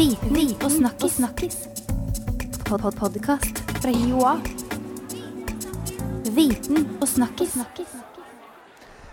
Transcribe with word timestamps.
Viten 0.00 0.54
og 0.64 0.70
snakkis. 0.70 1.12
snakkis. 1.12 1.56
Pod 2.64 2.80
-pod 2.80 2.96
Podkast 2.96 3.58
fra 3.82 3.90
Joa. 3.90 4.40
Viten 6.36 6.88
og 7.00 7.08
snakkis. 7.08 7.56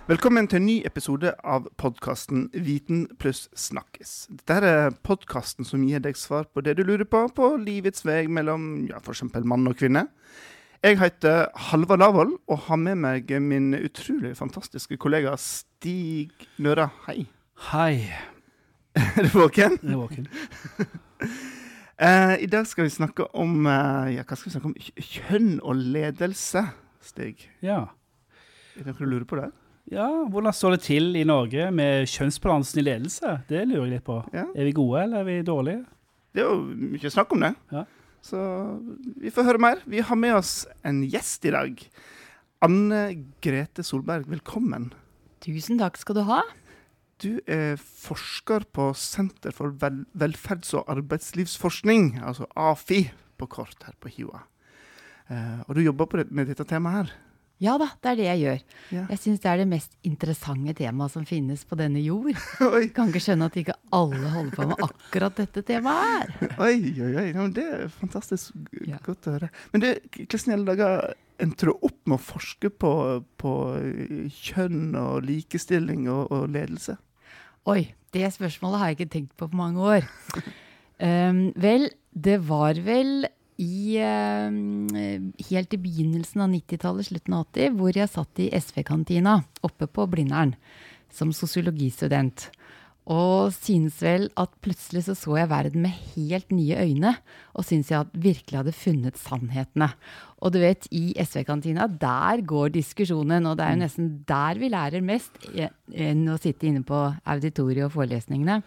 Velkommen 0.08 0.48
til 0.48 0.56
en 0.56 0.66
ny 0.66 0.82
episode 0.86 1.34
av 1.44 1.68
podkasten 1.78 2.50
Viten 2.54 3.08
pluss 3.20 3.50
snakkis. 3.56 4.28
Dette 4.30 4.54
er 4.54 4.90
podkasten 5.04 5.66
som 5.66 5.84
gir 5.84 6.00
deg 6.00 6.16
svar 6.16 6.44
på 6.44 6.62
det 6.62 6.78
du 6.78 6.84
lurer 6.84 7.04
på 7.04 7.28
på 7.36 7.58
livets 7.58 8.06
vei 8.06 8.28
mellom 8.28 8.88
ja, 8.88 8.98
f.eks. 8.98 9.24
mann 9.44 9.68
og 9.68 9.76
kvinne. 9.76 10.08
Jeg 10.84 11.00
heter 11.00 11.48
Halvard 11.56 12.00
Lavoll 12.00 12.38
og 12.48 12.58
har 12.58 12.76
med 12.78 12.96
meg 12.96 13.42
min 13.42 13.74
utrolig 13.74 14.38
fantastiske 14.38 14.98
kollega 14.98 15.36
Stig 15.38 16.32
Nøra. 16.58 16.90
Hei. 17.08 17.26
Hei. 17.56 18.37
Er 19.18 19.28
du 19.28 19.30
våken? 19.38 19.78
Jeg 19.84 19.94
er 19.94 20.02
våken. 20.02 20.28
Eh, 21.98 22.36
I 22.46 22.46
dag 22.46 22.68
skal 22.70 22.86
vi 22.86 22.92
snakke 22.94 23.26
om 23.42 23.66
eh, 23.66 24.10
ja, 24.14 24.22
hva 24.22 24.36
skal 24.38 24.52
vi 24.52 24.54
snakke 24.54 24.70
om? 24.70 24.74
Kjønn 25.02 25.56
og 25.66 25.80
ledelse, 25.96 26.62
Stig. 27.02 27.48
Ja. 27.66 27.80
Er 28.78 28.84
det 28.86 28.92
noe 28.92 29.00
du 29.00 29.08
lurer 29.10 29.26
på 29.26 29.40
der? 29.40 29.50
ja. 29.90 30.06
Hvordan 30.30 30.54
står 30.54 30.76
det 30.76 30.82
til 30.86 31.18
i 31.18 31.24
Norge 31.26 31.72
med 31.74 32.06
kjønnsbalansen 32.12 32.84
i 32.84 32.86
ledelse? 32.86 33.32
Det 33.50 33.64
lurer 33.66 33.88
jeg 33.88 33.94
litt 33.96 34.06
på. 34.06 34.20
Ja. 34.30 34.44
Er 34.54 34.70
vi 34.70 34.76
gode, 34.78 35.08
eller 35.08 35.24
er 35.24 35.28
vi 35.32 35.40
dårlige? 35.48 35.82
Det 36.38 36.44
er 36.44 36.52
jo 36.52 36.60
mye 36.94 37.14
snakk 37.18 37.34
om 37.34 37.48
det. 37.48 37.52
Ja. 37.74 37.84
Så 38.30 38.44
vi 39.18 39.34
får 39.34 39.50
høre 39.50 39.64
mer. 39.66 39.82
Vi 39.90 40.06
har 40.06 40.22
med 40.22 40.38
oss 40.38 40.54
en 40.86 41.02
gjest 41.10 41.50
i 41.50 41.56
dag. 41.58 41.82
Anne 42.62 43.02
Grete 43.42 43.82
Solberg, 43.90 44.30
velkommen. 44.30 44.92
Tusen 45.42 45.82
takk 45.82 45.98
skal 45.98 46.22
du 46.22 46.28
ha. 46.30 46.44
Du 47.18 47.40
er 47.50 47.80
forsker 47.82 48.66
på 48.78 48.92
Senter 48.94 49.56
for 49.56 49.74
vel 49.82 50.04
velferds- 50.14 50.76
og 50.78 50.86
arbeidslivsforskning, 50.94 52.20
altså 52.22 52.46
AFI 52.56 53.08
på 53.38 53.48
kort 53.50 53.88
her 53.88 53.96
på 54.02 54.12
HiOA. 54.14 54.44
Uh, 55.28 55.64
og 55.68 55.76
du 55.76 55.82
jobber 55.82 56.06
på 56.08 56.20
det, 56.22 56.30
med 56.32 56.48
dette 56.48 56.64
temaet 56.70 57.02
her. 57.02 57.16
Ja 57.58 57.74
da, 57.82 57.88
det 58.06 58.10
er 58.12 58.18
det 58.20 58.26
jeg 58.28 58.42
gjør. 58.44 58.60
Ja. 58.94 59.04
Jeg 59.10 59.20
syns 59.24 59.40
det 59.42 59.50
er 59.50 59.58
det 59.64 59.66
mest 59.72 59.96
interessante 60.06 60.76
temaet 60.78 61.10
som 61.16 61.24
finnes 61.26 61.64
på 61.66 61.78
denne 61.80 62.04
jord. 62.06 62.38
Oi, 62.68 62.84
Kan 62.94 63.10
ikke 63.10 63.24
skjønne 63.26 63.48
at 63.50 63.58
ikke 63.58 63.74
alle 63.98 64.30
holder 64.36 64.54
på 64.54 64.68
med 64.70 64.84
akkurat 64.86 65.40
dette 65.42 65.64
temaet 65.66 66.36
her. 66.38 66.52
oi, 66.68 66.76
oi. 67.02 67.10
oi. 67.18 67.26
Ja, 67.32 67.40
men 67.42 67.56
det 67.58 67.66
er 67.66 67.88
fantastisk 67.98 68.54
Ja. 68.86 69.02
godt 69.04 69.26
å 69.26 69.40
høre. 69.40 69.50
Men 69.74 69.84
du, 69.88 69.90
hvordan 70.20 70.54
i 70.54 70.56
alle 70.60 70.70
dager 70.76 71.10
endte 71.42 71.70
du 71.70 71.74
opp 71.74 71.98
med 72.06 72.20
å 72.20 72.24
forske 72.30 72.70
på, 72.70 72.94
på 73.42 73.56
eh, 73.82 74.30
kjønn 74.38 74.94
og 75.02 75.26
likestilling 75.26 76.06
og, 76.14 76.30
og 76.30 76.48
ledelse? 76.54 77.00
Oi, 77.68 77.82
det 78.16 78.30
spørsmålet 78.32 78.80
har 78.80 78.92
jeg 78.92 78.98
ikke 78.98 79.14
tenkt 79.14 79.34
på 79.36 79.50
på 79.52 79.60
mange 79.60 79.84
år. 79.84 80.06
Um, 81.04 81.50
vel, 81.60 81.90
det 82.16 82.38
var 82.48 82.80
vel 82.86 83.28
i 83.60 83.98
um, 84.00 84.88
helt 85.50 85.74
i 85.76 85.82
begynnelsen 85.82 86.46
av 86.46 86.54
90-tallet, 86.54 87.10
slutten 87.10 87.36
av 87.36 87.48
80, 87.50 87.76
hvor 87.76 88.00
jeg 88.00 88.14
satt 88.14 88.40
i 88.40 88.48
SV-kantina 88.56 89.42
oppe 89.68 89.90
på 89.92 90.06
Blindern 90.08 90.56
som 91.12 91.34
sosiologistudent. 91.36 92.48
Og 93.08 93.54
synes 93.56 94.02
vel 94.04 94.26
at 94.36 94.52
plutselig 94.64 95.06
så 95.06 95.14
så 95.16 95.38
jeg 95.40 95.48
verden 95.48 95.86
med 95.86 95.96
helt 96.16 96.50
nye 96.52 96.76
øyne, 96.84 97.14
og 97.56 97.64
synes 97.64 97.92
jeg 97.92 98.04
at 98.04 98.12
virkelig 98.12 98.60
hadde 98.60 98.76
funnet 98.76 99.20
sannhetene. 99.22 99.88
Og 100.44 100.52
du 100.52 100.60
vet, 100.60 100.90
i 100.92 101.16
SV-kantina, 101.16 101.88
der 101.88 102.44
går 102.46 102.76
diskusjonen, 102.76 103.48
og 103.48 103.56
det 103.58 103.66
er 103.66 103.78
jo 103.78 103.82
nesten 103.86 104.10
der 104.28 104.60
vi 104.60 104.72
lærer 104.74 105.06
mest 105.06 105.40
eh, 105.56 105.72
enn 105.96 106.28
å 106.30 106.36
sitte 106.42 106.68
inne 106.68 106.84
på 106.86 107.00
auditoriet 107.24 107.88
og 107.88 107.96
forelesningene. 107.96 108.60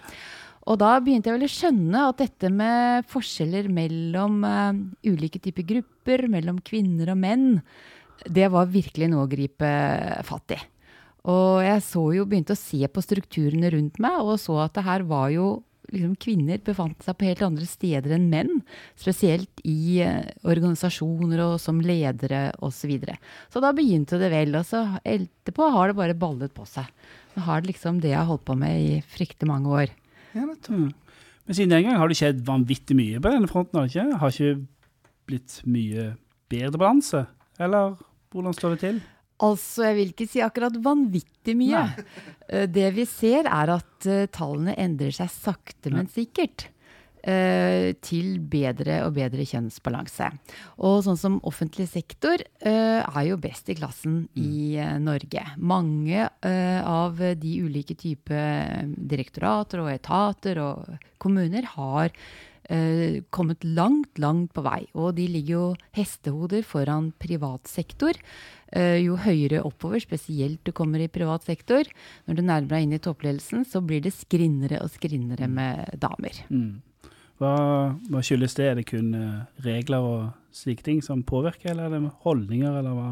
Og 0.71 0.81
da 0.81 0.97
begynte 1.03 1.31
jeg 1.31 1.37
vel 1.37 1.47
å 1.47 1.53
skjønne 1.53 2.09
at 2.09 2.21
dette 2.21 2.51
med 2.53 3.07
forskjeller 3.11 3.71
mellom 3.73 4.43
uh, 4.45 4.73
ulike 5.09 5.41
typer 5.43 5.67
grupper, 5.69 6.27
mellom 6.33 6.61
kvinner 6.65 7.13
og 7.13 7.21
menn, 7.21 7.49
det 8.29 8.51
var 8.53 8.69
virkelig 8.69 9.09
noe 9.09 9.25
å 9.25 9.31
gripe 9.31 9.71
fatt 10.29 10.57
i. 10.57 10.61
Og 11.29 11.61
jeg 11.65 11.83
så 11.85 12.05
jo, 12.17 12.29
begynte 12.29 12.57
å 12.57 12.61
se 12.61 12.87
på 12.89 13.03
strukturene 13.05 13.73
rundt 13.75 13.99
meg, 14.01 14.23
og 14.25 14.39
så 14.41 14.63
at 14.65 14.79
det 14.79 14.87
her 14.87 15.05
var 15.09 15.29
jo 15.35 15.59
liksom 15.91 16.15
Kvinner 16.23 16.61
befant 16.63 17.03
seg 17.03 17.17
på 17.19 17.27
helt 17.27 17.43
andre 17.45 17.67
steder 17.67 18.15
enn 18.15 18.29
menn. 18.31 18.61
Spesielt 18.99 19.63
i 19.67 20.01
eh, 20.05 20.29
organisasjoner 20.47 21.43
og 21.45 21.57
som 21.63 21.81
ledere 21.83 22.51
osv. 22.59 22.81
Så, 22.81 22.89
videre. 22.91 23.17
så 23.53 23.63
da 23.63 23.73
begynte 23.77 24.21
det 24.21 24.31
vel. 24.33 24.55
Og 24.59 24.67
så 24.69 24.85
etterpå 25.03 25.71
har 25.75 25.91
det 25.91 25.99
bare 25.99 26.19
ballet 26.19 26.55
på 26.55 26.67
seg. 26.69 26.89
Nå 27.35 27.45
har 27.47 27.63
det 27.63 27.73
liksom 27.73 28.01
det 28.03 28.15
jeg 28.15 28.21
har 28.21 28.31
holdt 28.31 28.47
på 28.49 28.57
med 28.59 28.79
i 28.81 29.01
fryktelig 29.03 29.51
mange 29.51 29.75
år. 29.83 29.95
Ja. 30.35 30.47
Mm. 30.47 30.91
Men 31.47 31.59
siden 31.59 31.75
den 31.75 31.89
gang 31.89 31.99
har 31.99 32.11
det 32.11 32.19
skjedd 32.21 32.45
vanvittig 32.47 32.97
mye 32.97 33.21
på 33.21 33.33
denne 33.33 33.51
fronten, 33.51 33.79
har 33.79 33.89
det 33.89 33.95
ikke? 33.97 34.21
Har 34.23 34.35
ikke 34.35 34.61
blitt 35.31 35.57
mye 35.67 36.11
bedre 36.51 36.79
balanse? 36.79 37.25
Eller 37.61 37.97
hvordan 38.31 38.55
står 38.57 38.77
det 38.77 38.83
til? 38.85 39.01
Altså, 39.47 39.87
jeg 39.89 39.97
vil 39.97 40.11
ikke 40.13 40.29
si 40.29 40.43
akkurat 40.45 40.75
vanvittig 40.85 41.55
mye. 41.57 41.85
Nei. 41.87 42.67
Det 42.69 42.89
vi 42.97 43.07
ser, 43.09 43.47
er 43.49 43.73
at 43.77 44.07
eh, 44.11 44.27
tallene 44.35 44.75
endrer 44.77 45.15
seg 45.17 45.31
sakte, 45.33 45.93
men 45.95 46.11
sikkert. 46.13 46.69
eh, 47.23 47.93
til 48.05 48.39
bedre 48.53 49.01
og 49.07 49.15
bedre 49.19 49.45
kjønnsbalanse. 49.49 50.31
Og 50.87 51.01
sånn 51.07 51.19
som 51.21 51.39
offentlig 51.49 51.89
sektor 51.91 52.41
eh, 52.41 53.01
er 53.01 53.25
jo 53.29 53.39
best 53.41 53.71
i 53.73 53.77
klassen 53.79 54.23
i 54.39 54.77
eh, 54.81 54.97
Norge. 55.03 55.45
Mange 55.59 56.29
eh, 56.29 56.81
av 56.81 57.21
de 57.41 57.57
ulike 57.65 57.97
typer 57.99 58.87
direktorater 58.97 59.85
og 59.85 59.93
etater 59.93 60.63
og 60.65 61.11
kommuner 61.21 61.69
har 61.77 62.15
eh, 62.71 63.21
kommet 63.35 63.65
langt, 63.67 64.19
langt 64.23 64.55
på 64.57 64.65
vei. 64.65 64.85
Og 64.95 65.15
de 65.19 65.27
ligger 65.31 65.55
jo 65.57 65.65
hestehoder 65.97 66.65
foran 66.67 67.11
privat 67.21 67.71
sektor. 67.71 68.19
Eh, 68.73 69.01
jo 69.03 69.19
høyere 69.19 69.65
oppover, 69.67 70.03
spesielt 70.03 70.63
du 70.65 70.73
kommer 70.73 71.03
i 71.03 71.11
privat 71.11 71.47
sektor, 71.47 71.89
når 72.27 72.39
du 72.39 72.45
nærmer 72.45 72.71
deg 72.75 72.87
inn 72.87 72.95
i 72.95 73.03
toppledelsen, 73.03 73.67
så 73.67 73.83
blir 73.83 74.05
det 74.05 74.15
skrinnere 74.15 74.83
og 74.85 74.93
skrinnere 74.95 75.51
med 75.51 75.99
damer. 76.01 76.45
Mm. 76.49 76.79
Hva, 77.41 77.55
hva 78.13 78.21
skyldes 78.23 78.55
det? 78.59 78.69
Er 78.69 78.79
det 78.79 78.87
kun 78.91 79.15
eh, 79.17 79.43
regler 79.65 80.05
og 80.05 80.21
slike 80.55 80.85
ting 80.87 81.03
som 81.03 81.25
påvirker, 81.27 81.73
eller 81.73 81.89
er 81.89 81.97
det 81.97 82.15
holdninger, 82.27 82.79
eller 82.83 82.97
hva? 82.97 83.11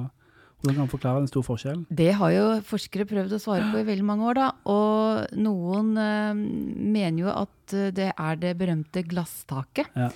Hvordan 0.58 0.74
kan 0.74 0.82
man 0.82 0.90
forklare 0.90 1.20
den 1.22 1.30
store 1.30 1.46
forskjellen? 1.46 1.84
Det 2.00 2.08
har 2.18 2.32
jo 2.34 2.46
forskere 2.66 3.06
prøvd 3.06 3.36
å 3.36 3.38
svare 3.38 3.68
på 3.70 3.78
i 3.78 3.86
veldig 3.86 4.06
mange 4.08 4.26
år, 4.26 4.40
da. 4.40 4.48
Og 4.72 5.36
noen 5.38 5.92
eh, 6.02 6.34
mener 6.34 7.20
jo 7.22 7.30
at 7.30 7.74
eh, 7.78 7.92
det 7.94 8.08
er 8.10 8.40
det 8.42 8.56
berømte 8.58 9.04
glasstaket. 9.06 9.92
Ja. 9.94 10.08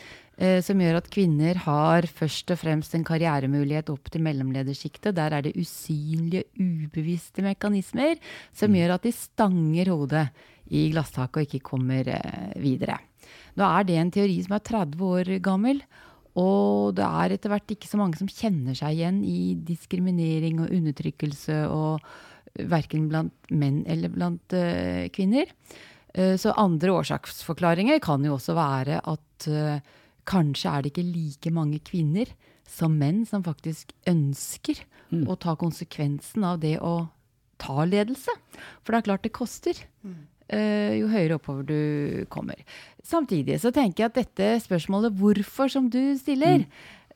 eh, 0.43 0.59
som 0.67 0.83
gjør 0.83 0.99
at 0.99 1.11
kvinner 1.15 1.63
har 1.63 2.11
først 2.11 2.51
og 2.51 2.59
fremst 2.59 2.99
en 2.99 3.07
karrieremulighet 3.07 3.95
opp 3.95 4.11
til 4.11 4.27
mellomledersjiktet. 4.27 5.15
Der 5.15 5.39
er 5.39 5.47
det 5.47 5.55
usynlige, 5.55 6.49
ubevisste 6.59 7.47
mekanismer 7.47 8.19
som 8.51 8.75
gjør 8.75 8.97
at 8.97 9.07
de 9.07 9.15
stanger 9.15 9.95
hodet 9.95 10.27
i 10.75 10.89
glasstaket 10.91 11.39
og 11.39 11.47
ikke 11.47 11.69
kommer 11.71 12.17
eh, 12.19 12.55
videre. 12.59 12.99
Nå 13.55 13.69
er 13.69 13.87
det 13.87 14.01
en 14.01 14.11
teori 14.11 14.41
som 14.43 14.57
er 14.57 14.67
30 14.67 15.07
år 15.07 15.37
gammel. 15.45 15.83
Og 16.41 16.95
det 16.97 17.05
er 17.05 17.35
etter 17.35 17.53
hvert 17.53 17.75
ikke 17.75 17.91
så 17.91 17.99
mange 18.01 18.17
som 18.17 18.31
kjenner 18.31 18.77
seg 18.79 18.97
igjen 18.97 19.23
i 19.29 19.55
diskriminering 19.69 20.63
og 20.65 20.73
undertrykkelse, 20.73 21.59
og 21.69 22.01
verken 22.69 23.09
blant 23.11 23.51
menn 23.53 23.83
eller 23.89 24.13
blant 24.13 24.57
uh, 24.57 25.09
kvinner. 25.13 25.51
Uh, 26.17 26.37
så 26.41 26.55
andre 26.61 26.93
årsaksforklaringer 26.99 28.01
kan 28.05 28.25
jo 28.25 28.39
også 28.39 28.57
være 28.57 29.01
at 29.05 29.49
uh, 29.49 29.79
kanskje 30.29 30.73
er 30.73 30.83
det 30.83 30.93
ikke 30.93 31.09
like 31.11 31.53
mange 31.53 31.81
kvinner 31.85 32.29
som 32.69 32.95
menn 32.97 33.25
som 33.29 33.45
faktisk 33.45 33.93
ønsker 34.09 34.85
Mm. 35.13 35.27
å 35.29 35.35
ta 35.37 35.53
konsekvensen 35.61 36.45
av 36.49 36.61
det 36.63 36.79
å 36.81 37.11
ta 37.61 37.85
ledelse. 37.85 38.33
For 38.81 38.95
det 38.95 39.03
er 39.03 39.07
klart 39.11 39.27
det 39.27 39.33
koster. 39.37 39.77
eh, 39.77 40.15
jo 40.51 41.09
høyere 41.09 41.39
oppover 41.39 41.67
du 41.69 42.25
kommer. 42.33 42.59
Samtidig 43.05 43.61
så 43.61 43.71
tenker 43.75 44.05
jeg 44.05 44.11
at 44.11 44.19
dette 44.19 44.49
spørsmålet 44.65 45.15
'hvorfor', 45.15 45.71
som 45.71 45.91
du 45.91 46.17
stiller, 46.19 46.67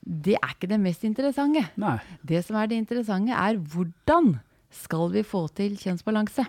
det 0.06 0.36
er 0.38 0.54
ikke 0.54 0.70
det 0.70 0.80
mest 0.80 1.04
interessante. 1.04 1.66
Nei. 1.76 1.98
Det 2.26 2.44
som 2.44 2.56
er 2.56 2.66
det 2.66 2.76
interessante, 2.76 3.32
er 3.32 3.56
hvordan 3.58 4.38
skal 4.70 5.10
vi 5.12 5.22
få 5.22 5.48
til 5.48 5.76
kjønnsbalanse? 5.76 6.46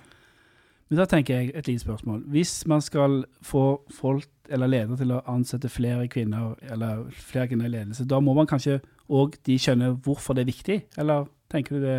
Men 0.90 1.02
da 1.02 1.06
tenker 1.06 1.36
jeg 1.36 1.52
et 1.56 1.68
lite 1.68 1.84
spørsmål. 1.84 2.22
Hvis 2.32 2.68
man 2.68 2.82
skal 2.82 3.26
få 3.44 3.82
folk 3.92 4.28
eller 4.50 4.68
ledere 4.72 4.98
til 4.98 5.12
å 5.12 5.24
ansette 5.28 5.70
flere 5.70 6.08
kvinner, 6.08 6.56
eller 6.72 7.10
flere 7.12 7.50
kvinner 7.52 7.68
i 7.68 7.74
ledelse, 7.74 8.06
da 8.08 8.22
må 8.24 8.34
man 8.38 8.48
kanskje 8.48 8.80
òg 9.10 9.36
de 9.48 9.58
skjønne 9.60 9.98
hvorfor 10.06 10.38
det 10.38 10.46
er 10.46 10.52
viktig, 10.54 10.78
eller 10.98 11.28
tenker 11.52 11.76
du 11.76 11.84
det 11.84 11.98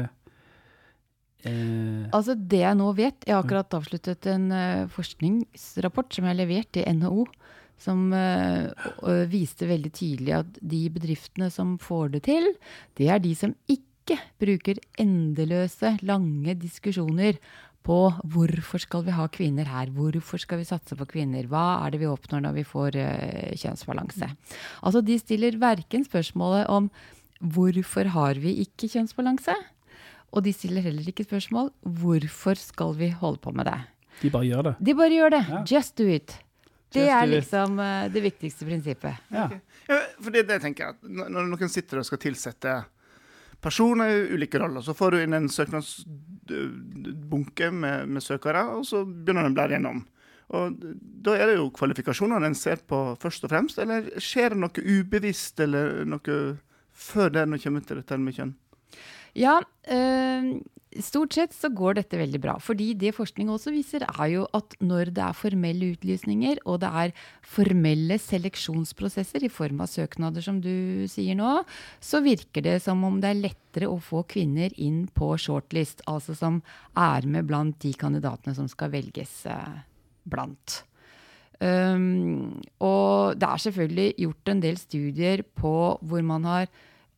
eh, 1.47 2.09
Altså 2.15 2.35
Det 2.35 2.63
jeg 2.65 2.79
nå 2.79 2.89
vet 2.99 3.27
Jeg 3.27 3.37
har 3.37 3.45
akkurat 3.45 3.77
avsluttet 3.79 4.27
en 4.33 4.49
uh, 4.53 4.89
forskningsrapport 4.95 6.15
som 6.15 6.27
jeg 6.27 6.35
har 6.35 6.41
levert 6.41 6.71
til 6.75 6.89
NHO, 6.99 7.27
som 7.79 8.09
uh, 8.11 8.71
viste 9.31 9.69
veldig 9.69 9.93
tydelig 9.95 10.35
at 10.41 10.59
de 10.59 10.83
bedriftene 10.95 11.51
som 11.55 11.77
får 11.79 12.17
det 12.17 12.25
til, 12.27 12.51
det 12.99 13.13
er 13.13 13.23
de 13.23 13.35
som 13.39 13.55
ikke 13.71 14.19
bruker 14.41 14.81
endeløse, 14.99 15.99
lange 16.03 16.57
diskusjoner 16.59 17.39
på 17.89 17.99
hvorfor 18.29 18.83
skal 18.83 19.05
vi 19.07 19.15
ha 19.17 19.29
kvinner 19.33 19.69
her, 19.71 19.93
hvorfor 19.95 20.41
skal 20.43 20.61
vi 20.61 20.69
satse 20.69 20.97
på 20.99 21.07
kvinner, 21.09 21.47
hva 21.49 21.85
er 21.85 21.95
det 21.95 22.03
vi 22.03 22.11
oppnår 22.11 22.43
når 22.45 22.59
vi 22.59 22.67
får 22.69 22.99
uh, 22.99 23.55
kjønnsbalanse. 23.57 24.29
Altså 24.83 25.05
de 25.05 25.17
stiller 25.21 25.61
verken 25.61 26.05
spørsmålet 26.09 26.67
om 26.73 26.91
hvorfor 27.39 28.11
har 28.17 28.41
vi 28.43 28.59
ikke 28.65 28.91
kjønnsbalanse, 28.91 29.55
og 30.33 30.45
de 30.45 30.53
stiller 30.53 30.83
heller 30.85 31.09
ikke 31.09 31.25
spørsmål 31.27 31.71
hvorfor 32.01 32.55
skal 32.61 32.95
vi 32.99 33.09
holde 33.17 33.41
på 33.45 33.51
med 33.57 33.65
det. 33.71 33.79
De 34.23 34.31
bare 34.35 34.47
gjør 34.49 34.63
det. 34.71 34.75
De 34.83 34.93
bare 34.99 35.13
gjør 35.15 35.31
det. 35.37 35.45
Ja. 35.49 35.59
Just 35.77 35.93
do 35.99 36.05
it. 36.11 36.29
Det 36.93 37.01
Just 37.05 37.15
er 37.15 37.27
liksom 37.29 37.71
uh, 37.79 38.13
det 38.13 38.23
viktigste 38.25 38.65
prinsippet. 38.69 39.15
Ja. 39.33 39.49
Ja, 39.89 39.99
for 40.21 40.31
det, 40.35 40.43
det 40.49 40.61
tenker 40.65 40.85
jeg 40.85 40.91
at 40.97 41.01
når 41.09 41.45
noen 41.49 41.71
sitter 41.73 41.97
og 42.01 42.07
skal 42.09 42.21
tilsette 42.21 42.73
personer 43.65 44.07
i 44.13 44.33
ulike 44.37 44.59
roller, 44.61 44.83
så 44.85 44.93
får 44.95 45.11
du 45.11 45.17
inn 45.23 45.35
en 45.37 45.49
søknadsbunke 45.51 47.71
med, 47.75 48.09
med 48.09 48.23
søkere, 48.23 48.63
og 48.77 48.83
så 48.87 49.05
begynner 49.05 49.43
de 49.47 49.51
å 49.53 49.55
blære 49.57 49.73
gjennom. 49.77 49.99
Og 50.57 50.65
Da 51.25 51.31
er 51.37 51.47
det 51.51 51.57
jo 51.59 51.67
kvalifikasjonene 51.77 52.47
en 52.49 52.57
ser 52.57 52.79
på 52.89 52.99
først 53.21 53.45
og 53.45 53.51
fremst, 53.53 53.77
eller 53.83 54.01
skjer 54.23 54.49
det 54.55 54.61
noe 54.63 54.85
ubevisst 54.85 55.61
eller 55.65 55.85
noe 56.09 56.37
før 56.99 57.29
det 57.35 57.45
når 57.47 57.57
det 57.59 57.65
kommer 57.67 57.83
til 57.85 57.97
dette 58.01 58.17
med 58.23 58.35
kjønn? 58.39 58.55
Ja, 59.39 59.61
øh, 59.95 60.59
stort 61.05 61.37
sett 61.37 61.53
så 61.55 61.71
går 61.71 61.99
dette 61.99 62.19
veldig 62.19 62.41
bra. 62.43 62.57
Fordi 62.63 62.91
det 62.99 63.15
forskning 63.17 63.51
også 63.53 63.73
viser, 63.75 64.05
er 64.09 64.31
jo 64.33 64.47
at 64.57 64.75
når 64.81 65.13
det 65.15 65.25
er 65.25 65.37
formelle 65.37 65.93
utlysninger, 65.95 66.63
og 66.67 66.81
det 66.83 66.91
er 67.03 67.15
formelle 67.47 68.19
seleksjonsprosesser 68.23 69.47
i 69.47 69.53
form 69.53 69.85
av 69.85 69.93
søknader, 69.93 70.45
som 70.45 70.61
du 70.65 71.07
sier 71.11 71.39
nå, 71.39 71.61
så 72.01 72.23
virker 72.25 72.67
det 72.67 72.79
som 72.85 73.05
om 73.07 73.21
det 73.23 73.31
er 73.31 73.43
lettere 73.45 73.91
å 73.91 74.01
få 74.03 74.25
kvinner 74.29 74.75
inn 74.75 75.07
på 75.15 75.35
shortlist. 75.39 76.03
Altså 76.11 76.37
som 76.39 76.61
er 76.99 77.29
med 77.29 77.47
blant 77.49 77.79
de 77.85 77.95
kandidatene 77.95 78.57
som 78.59 78.69
skal 78.71 78.93
velges 78.95 79.45
eh, 79.47 79.81
blant. 80.29 80.83
Um, 81.59 82.61
og 82.87 83.35
det 83.35 83.49
er 83.49 83.63
selvfølgelig 83.65 84.13
gjort 84.23 84.51
en 84.53 84.61
del 84.63 84.77
studier 84.79 85.41
på 85.59 85.73
hvor 86.07 86.23
man 86.23 86.45
har 86.47 86.69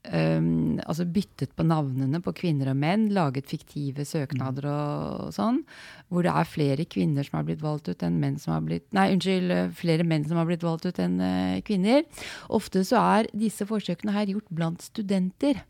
um, 0.08 0.78
altså 0.84 1.06
byttet 1.08 1.52
på 1.56 1.66
navnene 1.66 2.20
på 2.24 2.32
kvinner 2.36 2.72
og 2.72 2.78
menn, 2.80 3.08
laget 3.14 3.48
fiktive 3.50 4.06
søknader 4.08 4.68
og, 4.70 5.34
sånn, 5.36 5.62
hvor 6.08 6.26
det 6.26 6.32
er 6.32 6.48
flere 6.48 6.86
kvinner 6.90 7.26
som 7.26 7.40
har 7.40 7.48
blitt 7.48 7.64
valgt 7.64 7.90
ut 7.90 8.04
enn 8.06 8.20
menn 8.22 8.38
som 8.40 8.54
har 8.56 8.64
blitt 8.66 8.88
Nei, 8.96 9.10
unnskyld, 9.14 9.74
flere 9.78 10.06
menn 10.06 10.26
som 10.28 10.40
har 10.40 10.48
blitt 10.48 10.64
valgt 10.66 10.88
ut 10.88 11.02
enn 11.02 11.18
uh, 11.20 11.60
kvinner. 11.66 12.06
Ofte 12.48 12.84
så 12.86 13.02
er 13.18 13.30
disse 13.36 13.66
forsøkene 13.68 14.14
her 14.16 14.32
gjort 14.32 14.50
blant 14.50 14.84
studenter. 14.84 15.62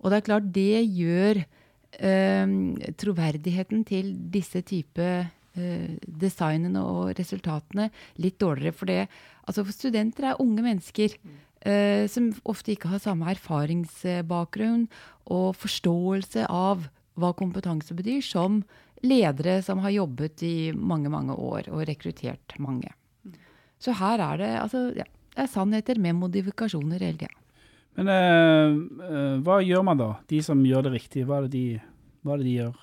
Og 0.00 0.10
det 0.10 0.18
er 0.18 0.28
klart, 0.28 0.52
det 0.54 0.84
gjør 0.84 1.42
um, 2.00 2.76
troverdigheten 3.00 3.82
til 3.88 4.12
disse 4.32 4.62
type 4.66 5.08
eh, 5.56 5.96
designene 6.06 6.82
og 6.84 7.16
resultatene 7.18 7.88
litt 8.22 8.38
dårligere. 8.42 8.76
For 8.76 8.90
det, 8.90 9.06
altså 9.46 9.64
for 9.64 9.76
studenter 9.76 10.30
er 10.30 10.42
unge 10.42 10.64
mennesker 10.64 11.16
eh, 11.16 11.42
som 12.12 12.28
ofte 12.46 12.74
ikke 12.74 12.90
har 12.92 13.00
samme 13.02 13.26
erfaringsbakgrunn 13.32 14.84
og 15.34 15.56
forståelse 15.58 16.44
av 16.52 16.84
hva 17.18 17.32
kompetanse 17.34 17.96
betyr, 17.96 18.20
som 18.22 18.60
ledere 19.02 19.58
som 19.62 19.80
har 19.84 19.94
jobbet 19.94 20.44
i 20.46 20.56
mange, 20.72 21.10
mange 21.12 21.34
år 21.34 21.70
og 21.72 21.84
rekruttert 21.88 22.56
mange. 22.62 22.92
Så 23.82 23.96
her 23.96 24.22
er 24.22 24.40
det 24.40 24.52
altså, 24.60 24.86
ja, 24.96 25.06
det 25.36 25.44
er 25.44 25.52
sannheter 25.52 26.00
med 26.00 26.16
modifikasjoner 26.16 27.02
hele 27.04 27.20
tida. 27.20 27.42
Men 27.96 28.10
eh, 28.12 28.78
eh, 29.08 29.36
hva 29.44 29.60
gjør 29.64 29.84
man 29.88 30.00
da? 30.00 30.10
De 30.28 30.40
som 30.44 30.64
gjør 30.64 30.88
det 30.88 30.96
riktig, 30.98 31.24
hva 31.28 31.40
er 31.40 31.46
det 31.46 31.54
de, 31.54 31.66
hva 32.24 32.34
er 32.34 32.42
det 32.42 32.48
de 32.48 32.56
gjør? 32.58 32.82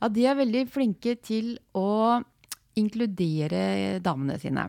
Ja, 0.00 0.10
de 0.10 0.26
er 0.26 0.38
veldig 0.38 0.64
flinke 0.70 1.16
til 1.18 1.56
å 1.76 1.88
inkludere 2.78 3.98
damene 4.04 4.36
sine. 4.40 4.66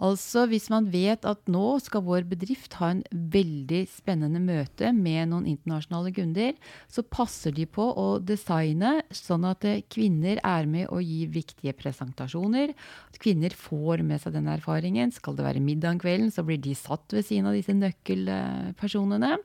Altså 0.00 0.46
hvis 0.48 0.68
man 0.72 0.86
vet 0.92 1.26
at 1.28 1.42
nå 1.50 1.78
skal 1.82 2.04
vår 2.06 2.24
bedrift 2.30 2.76
ha 2.78 2.92
en 2.94 3.02
veldig 3.10 3.82
spennende 3.90 4.40
møte 4.42 4.92
med 4.96 5.32
noen 5.32 5.48
internasjonale 5.50 6.12
kunder, 6.16 6.54
så 6.88 7.04
passer 7.04 7.54
de 7.56 7.66
på 7.66 7.84
å 7.84 8.06
designe 8.22 9.00
sånn 9.14 9.44
at 9.48 9.66
eh, 9.68 9.82
kvinner 9.90 10.40
er 10.46 10.70
med 10.70 10.88
og 10.88 11.02
gir 11.04 11.32
viktige 11.34 11.74
presentasjoner. 11.76 12.72
At 13.10 13.20
kvinner 13.22 13.54
får 13.56 14.04
med 14.06 14.22
seg 14.22 14.36
den 14.38 14.50
erfaringen. 14.52 15.12
Skal 15.14 15.36
det 15.38 15.46
være 15.46 15.64
middag 15.64 15.96
om 15.96 16.02
kvelden, 16.02 16.32
så 16.34 16.46
blir 16.46 16.60
de 16.62 16.76
satt 16.78 17.16
ved 17.16 17.26
siden 17.26 17.50
av 17.50 17.58
disse 17.58 17.76
nøkkelpersonene. 17.76 19.36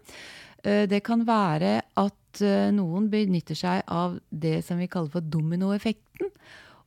Eh, 0.64 0.86
Det 0.90 1.02
kan 1.04 1.26
være 1.28 1.82
at 1.98 2.42
eh, 2.42 2.72
noen 2.76 3.10
benytter 3.12 3.58
seg 3.58 3.84
av 3.88 4.20
det 4.30 4.62
som 4.66 4.80
vi 4.82 4.88
kaller 4.92 5.12
for 5.14 5.22
dominoeffekten. 5.22 6.32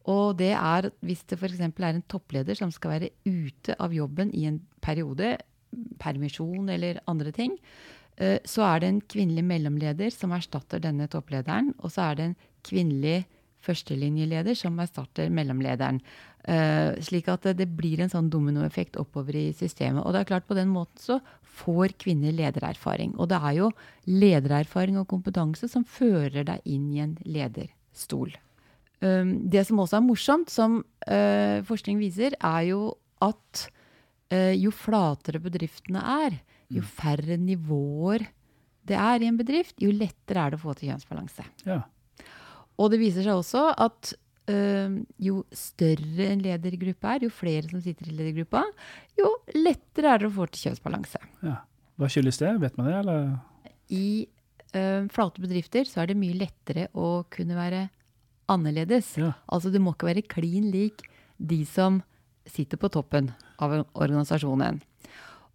Og 0.09 0.39
det 0.41 0.55
er 0.57 0.91
hvis 1.05 1.25
det 1.29 1.39
f.eks. 1.39 1.61
er 1.61 1.93
en 1.93 2.05
toppleder 2.09 2.59
som 2.59 2.73
skal 2.75 2.97
være 2.97 3.13
ute 3.29 3.77
av 3.79 3.95
jobben 3.95 4.33
i 4.33 4.47
en 4.49 4.61
periode, 4.85 5.37
permisjon 6.01 6.71
eller 6.73 7.03
andre 7.11 7.33
ting, 7.37 7.59
eh, 8.17 8.39
så 8.49 8.65
er 8.71 8.81
det 8.81 8.89
en 8.89 9.03
kvinnelig 9.05 9.45
mellomleder 9.45 10.15
som 10.15 10.33
erstatter 10.33 10.81
denne 10.81 11.11
topplederen. 11.13 11.75
Og 11.83 11.93
så 11.93 12.09
er 12.09 12.17
det 12.17 12.29
en 12.29 12.39
kvinnelig 12.65 13.19
førstelinjeleder 13.65 14.57
som 14.57 14.79
erstatter 14.81 15.29
mellomlederen. 15.35 16.01
Eh, 16.49 16.97
slik 17.05 17.29
at 17.29 17.51
det 17.59 17.69
blir 17.77 18.01
en 18.01 18.13
sånn 18.13 18.31
dominoeffekt 18.33 18.97
oppover 19.01 19.37
i 19.37 19.47
systemet. 19.53 20.05
Og 20.05 20.15
det 20.15 20.23
er 20.23 20.33
klart 20.33 20.49
på 20.49 20.57
den 20.57 20.73
måten 20.73 21.03
så 21.03 21.21
får 21.59 21.99
kvinner 22.01 22.33
ledererfaring. 22.33 23.17
Og 23.19 23.29
det 23.29 23.41
er 23.43 23.57
jo 23.59 23.71
ledererfaring 24.09 25.01
og 25.01 25.09
kompetanse 25.11 25.69
som 25.69 25.85
fører 25.85 26.47
deg 26.47 26.65
inn 26.65 26.93
i 26.95 27.03
en 27.05 27.17
lederstol. 27.27 28.33
Det 28.99 29.63
som 29.63 29.79
også 29.79 30.01
er 30.01 30.03
morsomt, 30.03 30.51
som 30.51 30.81
eh, 31.07 31.61
forskning 31.67 32.01
viser, 32.01 32.35
er 32.35 32.63
jo 32.67 32.81
at 33.23 33.69
eh, 34.35 34.57
jo 34.59 34.73
flatere 34.75 35.39
bedriftene 35.43 36.03
er, 36.25 36.41
jo 36.75 36.83
færre 36.83 37.39
nivåer 37.39 38.27
det 38.89 38.97
er 38.97 39.23
i 39.23 39.29
en 39.29 39.39
bedrift, 39.39 39.77
jo 39.83 39.93
lettere 39.93 40.43
er 40.43 40.55
det 40.55 40.59
å 40.59 40.63
få 40.63 40.75
til 40.79 40.91
kjønnsbalanse. 40.93 41.45
Ja. 41.69 41.83
Og 42.79 42.93
det 42.93 43.01
viser 43.03 43.27
seg 43.27 43.37
også 43.37 43.69
at 43.75 44.15
Uh, 44.49 45.03
jo 45.21 45.43
større 45.53 46.25
en 46.31 46.41
ledergruppe 46.41 47.05
er, 47.05 47.27
jo 47.27 47.29
flere 47.29 47.69
som 47.69 47.83
sitter 47.85 48.09
i 48.09 48.15
ledergruppa, 48.17 48.63
jo 49.21 49.27
lettere 49.53 50.09
er 50.09 50.23
det 50.23 50.31
å 50.31 50.33
få 50.39 50.47
til 50.49 50.71
kjønnsbalanse. 50.71 51.21
ja. 51.45 51.59
Hva 52.01 52.09
skyldes 52.09 52.41
det? 52.41 52.55
Vet 52.63 52.79
man 52.79 52.89
det, 52.89 52.95
eller? 53.03 53.27
I 53.93 54.07
uh, 54.73 55.05
flate 55.13 55.45
bedrifter 55.45 55.85
så 55.85 56.01
er 56.01 56.09
det 56.09 56.17
mye 56.17 56.39
lettere 56.41 56.87
å 56.97 57.27
kunne 57.29 57.59
være 57.59 57.83
annerledes. 58.49 59.15
Ja. 59.21 59.33
Altså 59.53 59.73
du 59.73 59.79
må 59.83 59.95
ikke 59.95 60.11
være 60.13 60.27
klin 60.29 60.71
lik 60.73 61.05
de 61.39 61.65
som 61.69 62.03
sitter 62.49 62.81
på 62.81 62.89
toppen 62.91 63.33
av 63.61 63.75
organisasjonen. 63.95 64.81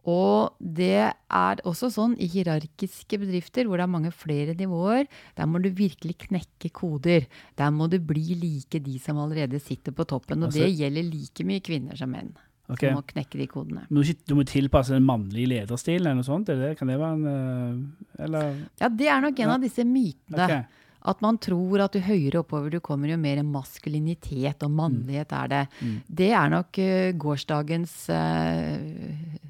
Og 0.03 0.51
det 0.59 0.97
er 1.31 1.61
også 1.63 1.87
sånn 1.93 2.17
i 2.19 2.27
hierarkiske 2.27 3.15
bedrifter 3.21 3.69
hvor 3.69 3.79
det 3.79 3.85
er 3.85 3.91
mange 3.93 4.11
flere 4.11 4.51
nivåer. 4.59 5.05
Der 5.37 5.47
må 5.47 5.61
du 5.63 5.69
virkelig 5.71 6.17
knekke 6.25 6.73
koder. 6.75 7.23
Der 7.55 7.71
må 7.71 7.87
du 7.89 7.99
bli 8.03 8.35
like 8.35 8.81
de 8.83 8.97
som 8.99 9.21
allerede 9.23 9.61
sitter 9.63 9.95
på 9.95 10.03
toppen. 10.05 10.43
Og 10.43 10.51
Altså- 10.51 10.65
det 10.67 10.75
gjelder 10.75 11.03
like 11.07 11.43
mye 11.47 11.61
kvinner 11.63 11.95
som 11.95 12.11
menn. 12.11 12.33
Okay. 12.69 12.89
Som 12.89 12.95
må 12.99 13.03
knekke 13.07 13.37
de 13.39 13.47
kodene. 13.47 13.87
Du 13.89 14.03
du 14.03 14.35
må 14.35 14.43
tilpasse 14.45 14.89
den 14.91 15.03
mannlige 15.07 15.47
lederstilen 15.47 16.01
eller 16.07 16.15
noe 16.15 16.23
sånt? 16.23 16.45
Det, 16.47 16.77
kan 16.77 16.87
det 16.87 16.99
være 16.99 17.13
en 17.13 17.25
eh, 17.27 18.23
Eller 18.23 18.55
Ja, 18.79 18.89
det 18.89 19.07
er 19.07 19.21
nok 19.21 19.39
en 19.39 19.47
Ja. 19.47 19.53
av 19.55 19.61
disse 19.61 19.83
mytene. 19.83 20.43
Ok. 20.43 20.65
At 21.03 21.23
man 21.23 21.39
tror 21.41 21.83
at 21.83 21.95
jo 21.97 22.03
høyere 22.05 22.41
oppover 22.43 22.71
du 22.71 22.79
kommer, 22.83 23.11
jo 23.11 23.19
mer 23.19 23.41
maskulinitet 23.45 24.63
og 24.63 24.75
mannlighet 24.77 25.33
er 25.35 25.51
det. 25.51 25.63
Mm. 25.81 25.95
Det 26.07 26.29
er 26.31 26.53
nok 26.53 26.79
eh, 26.79 27.15
gårsdagens 27.19 27.95
eh, 28.13 29.49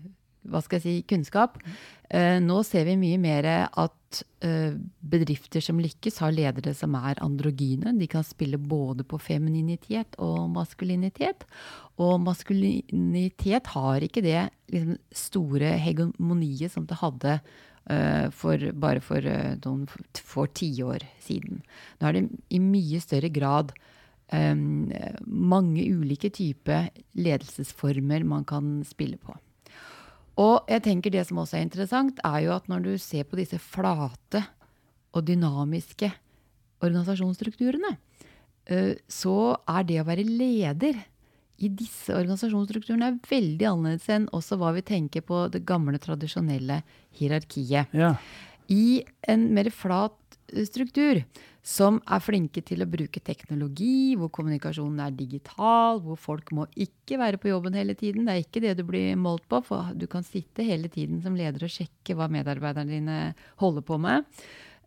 hva 0.50 0.62
skal 0.64 0.80
jeg 0.80 0.86
si, 0.86 0.96
kunnskap. 1.08 1.60
Eh, 2.10 2.40
nå 2.44 2.60
ser 2.68 2.90
vi 2.90 2.98
mye 3.00 3.22
mer 3.22 3.50
at 3.70 4.00
bedrifter 4.44 5.64
som 5.64 5.80
lykkes, 5.82 6.20
har 6.22 6.34
ledere 6.36 6.76
som 6.78 6.94
er 7.00 7.18
androgyne. 7.24 7.96
De 7.98 8.06
kan 8.12 8.22
spille 8.28 8.60
både 8.62 9.02
på 9.10 9.18
femininitet 9.18 10.20
og 10.22 10.52
maskulinitet. 10.54 11.48
Og 11.98 12.20
maskulinitet 12.22 13.72
har 13.74 14.06
ikke 14.06 14.22
det 14.22 14.44
liksom, 14.70 15.00
store 15.10 15.74
hegemoniet 15.82 16.76
som 16.76 16.86
det 16.90 17.00
hadde 17.02 17.40
for, 18.32 18.70
bare 18.80 19.02
for 19.04 19.26
eh, 19.28 19.56
noen 19.66 19.88
få 20.24 20.48
tiår 20.56 21.04
siden. 21.24 21.64
Nå 22.00 22.08
er 22.08 22.18
det 22.18 22.24
i 22.56 22.62
mye 22.64 23.02
større 23.04 23.32
grad 23.34 23.74
um, 24.32 24.92
mange 25.28 25.84
ulike 25.92 26.32
typer 26.34 26.90
ledelsesformer 27.20 28.24
man 28.28 28.48
kan 28.48 28.78
spille 28.88 29.20
på. 29.20 29.36
Og 30.42 30.70
jeg 30.72 30.82
tenker 30.88 31.14
det 31.14 31.28
som 31.28 31.44
også 31.44 31.60
er 31.60 31.68
interessant, 31.68 32.22
er 32.26 32.40
jo 32.48 32.56
at 32.56 32.70
når 32.72 32.86
du 32.88 32.94
ser 32.98 33.28
på 33.30 33.38
disse 33.38 33.60
flate 33.62 34.42
og 35.14 35.28
dynamiske 35.28 36.10
organisasjonsstrukturene, 36.84 37.94
eh, 38.66 38.94
så 39.08 39.58
er 39.70 39.86
det 39.88 40.00
å 40.02 40.08
være 40.08 40.26
leder 40.26 41.04
i 41.62 41.70
disse 41.70 42.14
organisasjonsstrukturene 42.16 43.12
er 43.12 43.22
veldig 43.30 43.68
annerledes 43.70 44.10
enn 44.12 44.26
også 44.34 44.58
hva 44.60 44.74
vi 44.76 44.84
tenker 44.86 45.24
på 45.26 45.46
det 45.54 45.64
gamle, 45.68 46.00
tradisjonelle 46.02 46.82
hierarkiet. 47.20 47.94
Ja. 47.94 48.16
I 48.72 49.04
en 49.30 49.50
mer 49.54 49.70
flat 49.74 50.18
struktur 50.68 51.22
som 51.64 52.02
er 52.12 52.20
flinke 52.20 52.60
til 52.66 52.84
å 52.84 52.90
bruke 52.92 53.22
teknologi, 53.24 54.18
hvor 54.20 54.28
kommunikasjonen 54.36 55.00
er 55.06 55.16
digital, 55.16 56.02
hvor 56.04 56.20
folk 56.20 56.52
må 56.56 56.66
ikke 56.76 57.18
være 57.22 57.40
på 57.40 57.54
jobben 57.54 57.78
hele 57.78 57.96
tiden. 57.96 58.28
Det 58.28 58.34
er 58.34 58.44
ikke 58.44 58.64
det 58.66 58.74
du 58.82 58.84
blir 58.88 59.16
målt 59.20 59.46
på, 59.52 59.62
for 59.64 59.94
du 59.96 60.04
kan 60.12 60.28
sitte 60.28 60.66
hele 60.68 60.92
tiden 60.92 61.22
som 61.24 61.38
leder 61.40 61.64
og 61.64 61.72
sjekke 61.72 62.18
hva 62.20 62.28
medarbeiderne 62.32 62.98
dine 62.98 63.20
holder 63.64 63.88
på 63.88 64.00
med. 64.04 64.28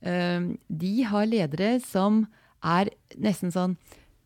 Eh, 0.04 0.52
de 0.68 0.94
har 1.08 1.30
ledere 1.30 1.78
som 1.84 2.26
er 2.60 2.92
nesten 3.16 3.54
sånn 3.54 3.78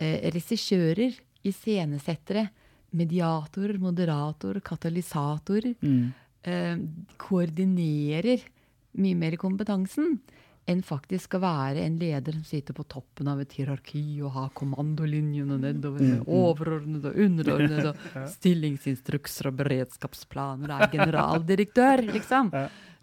eh, 0.02 0.32
regissører, 0.34 1.14
iscenesettere, 1.46 2.48
mediatorer, 2.90 3.78
moderatorer, 3.78 4.60
katalysatorer. 4.66 5.74
Mm. 5.80 6.12
Eh, 6.42 6.76
koordinerer 7.20 8.46
mye 9.00 9.16
mer 9.18 9.36
kompetansen 9.38 10.16
enn 10.70 10.82
faktisk 10.86 11.34
å 11.36 11.40
være 11.42 11.82
en 11.82 11.96
leder 11.98 12.36
som 12.36 12.44
sitter 12.46 12.76
på 12.76 12.84
toppen 12.90 13.30
av 13.32 13.40
et 13.42 13.54
hierarki 13.56 14.02
og 14.22 14.34
har 14.36 14.52
kommandolinjene 14.56 15.58
nedover 15.60 16.04
med 16.04 16.28
overordnede 16.28 17.10
og 17.10 17.18
underordnede 17.24 17.92
og 17.92 18.28
stillingsinstrukser 18.36 19.50
og 19.50 19.58
beredskapsplaner 19.62 20.74
og 20.74 20.86
er 20.86 20.94
generaldirektør, 20.94 22.04
liksom. 22.12 22.52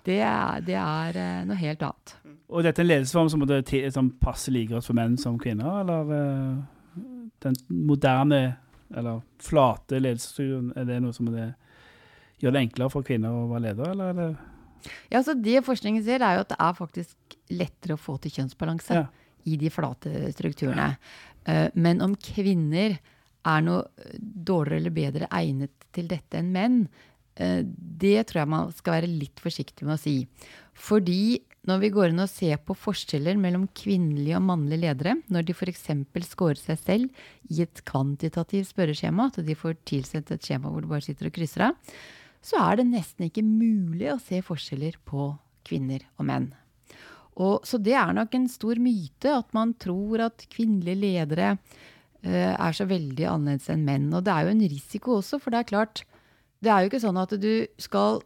Det 0.08 0.22
er, 0.24 0.64
det 0.64 0.78
er 0.80 1.18
eh, 1.20 1.44
noe 1.50 1.60
helt 1.60 1.82
annet. 1.84 2.16
Og 2.48 2.64
dette 2.64 2.80
er 2.80 2.86
en 2.86 2.92
ledelsesform 2.94 3.32
som, 3.34 3.42
som 3.92 4.12
passer 4.22 4.56
like 4.56 4.72
godt 4.72 4.88
for 4.88 4.96
menn 4.96 5.18
som 5.20 5.36
kvinner, 5.42 5.82
eller 5.82 6.14
eh, 6.16 6.54
den 7.44 7.56
moderne, 7.70 8.58
eller 8.96 9.22
flate 9.44 10.00
ledelsesstrukturen, 10.00 10.72
er 10.80 10.86
det 10.88 11.02
noe 11.04 11.14
som 11.16 11.30
det 11.34 11.50
gjør 12.42 12.54
det 12.56 12.62
enklere 12.68 12.94
for 12.94 13.04
kvinner 13.08 13.34
å 13.34 13.48
være 13.52 13.66
leder, 13.70 13.92
eller 13.92 14.12
er 14.14 14.20
det 14.22 14.30
Ja, 15.12 15.24
så 15.26 15.34
Det 15.34 15.64
forskningen 15.66 16.04
sier, 16.06 16.22
er 16.22 16.38
jo 16.38 16.46
at 16.46 16.50
det 16.54 16.60
er 16.62 16.74
faktisk 16.78 17.38
lettere 17.50 17.98
å 17.98 18.00
få 18.00 18.20
til 18.22 18.32
kjønnsbalanse 18.32 18.94
Ja. 18.94 19.08
i 19.46 19.58
de 19.58 19.70
flate 19.70 20.32
strukturene. 20.36 20.98
Ja. 21.48 21.70
men 21.76 22.02
om 22.02 22.16
kvinner 22.16 22.98
er 23.48 23.62
noe 23.64 23.86
dårligere 24.20 24.82
eller 24.82 24.92
bedre 24.96 25.28
egnet 25.32 25.72
til 25.96 26.08
dette 26.08 26.38
enn 26.38 26.52
menn, 26.52 26.90
eh, 27.38 27.64
det 27.64 28.28
tror 28.28 28.42
jeg 28.42 28.48
man 28.52 28.72
skal 28.76 28.98
være 29.02 29.12
litt 29.12 29.40
forsiktig 29.40 29.84
med 29.88 29.96
å 29.96 30.02
si. 30.02 30.28
Fordi 30.74 31.40
når 31.68 31.82
vi 31.84 31.90
går 31.92 32.12
inn 32.14 32.24
og 32.24 32.32
ser 32.32 32.60
på 32.64 32.76
forskjeller 32.78 33.40
mellom 33.40 33.66
kvinnelige 33.76 34.38
og 34.40 34.46
mannlige 34.48 34.86
ledere, 34.86 35.18
når 35.28 35.48
de 35.48 35.56
f.eks. 35.56 35.90
scorer 36.30 36.60
seg 36.60 36.80
selv 36.80 37.26
i 37.52 37.64
et 37.66 37.82
kvantitativt 37.88 38.70
spørreskjema, 38.72 39.28
at 39.28 39.42
de 39.44 39.58
får 39.58 39.76
tilsendt 39.88 40.32
et 40.32 40.48
skjema 40.48 40.72
hvor 40.72 40.86
du 40.86 40.92
bare 40.92 41.04
sitter 41.04 41.28
og 41.28 41.36
krysser 41.36 41.68
av, 41.68 41.98
så 42.44 42.62
er 42.64 42.80
det 42.80 42.88
nesten 42.94 43.28
ikke 43.28 43.44
mulig 43.44 44.08
å 44.14 44.22
se 44.24 44.40
forskjeller 44.46 44.96
på 45.08 45.34
kvinner 45.68 46.06
og 46.16 46.30
menn. 46.30 46.48
Og, 47.38 47.68
så 47.68 47.78
det 47.82 47.94
er 48.00 48.16
nok 48.18 48.34
en 48.34 48.48
stor 48.50 48.80
myte 48.82 49.36
at 49.36 49.52
man 49.54 49.76
tror 49.78 50.24
at 50.30 50.48
kvinnelige 50.54 51.04
ledere 51.04 51.52
uh, 51.58 52.54
er 52.56 52.74
så 52.74 52.88
veldig 52.90 53.28
annerledes 53.30 53.68
enn 53.74 53.86
menn. 53.86 54.08
Og 54.16 54.24
det 54.26 54.34
er 54.34 54.48
jo 54.48 54.56
en 54.56 54.64
risiko 54.72 55.20
også, 55.20 55.42
for 55.44 55.54
det 55.54 55.62
er 55.62 55.74
klart 55.76 56.06
Det 56.58 56.72
er 56.74 56.82
jo 56.82 56.90
ikke 56.90 57.04
sånn 57.04 57.20
at 57.22 57.36
du 57.38 57.52
skal 57.78 58.24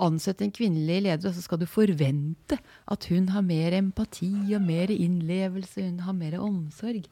ansette 0.00 0.44
en 0.46 0.54
kvinnelig 0.54 1.02
leder, 1.04 1.28
og 1.28 1.36
så 1.36 1.44
skal 1.44 1.60
du 1.60 1.66
forvente 1.68 2.58
at 2.88 3.08
hun 3.10 3.28
har 3.34 3.44
mer 3.44 3.76
empati 3.76 4.32
og 4.56 4.64
mer 4.64 4.92
innlevelse, 4.92 5.84
hun 5.84 6.00
har 6.06 6.16
mer 6.16 6.38
omsorg 6.40 7.04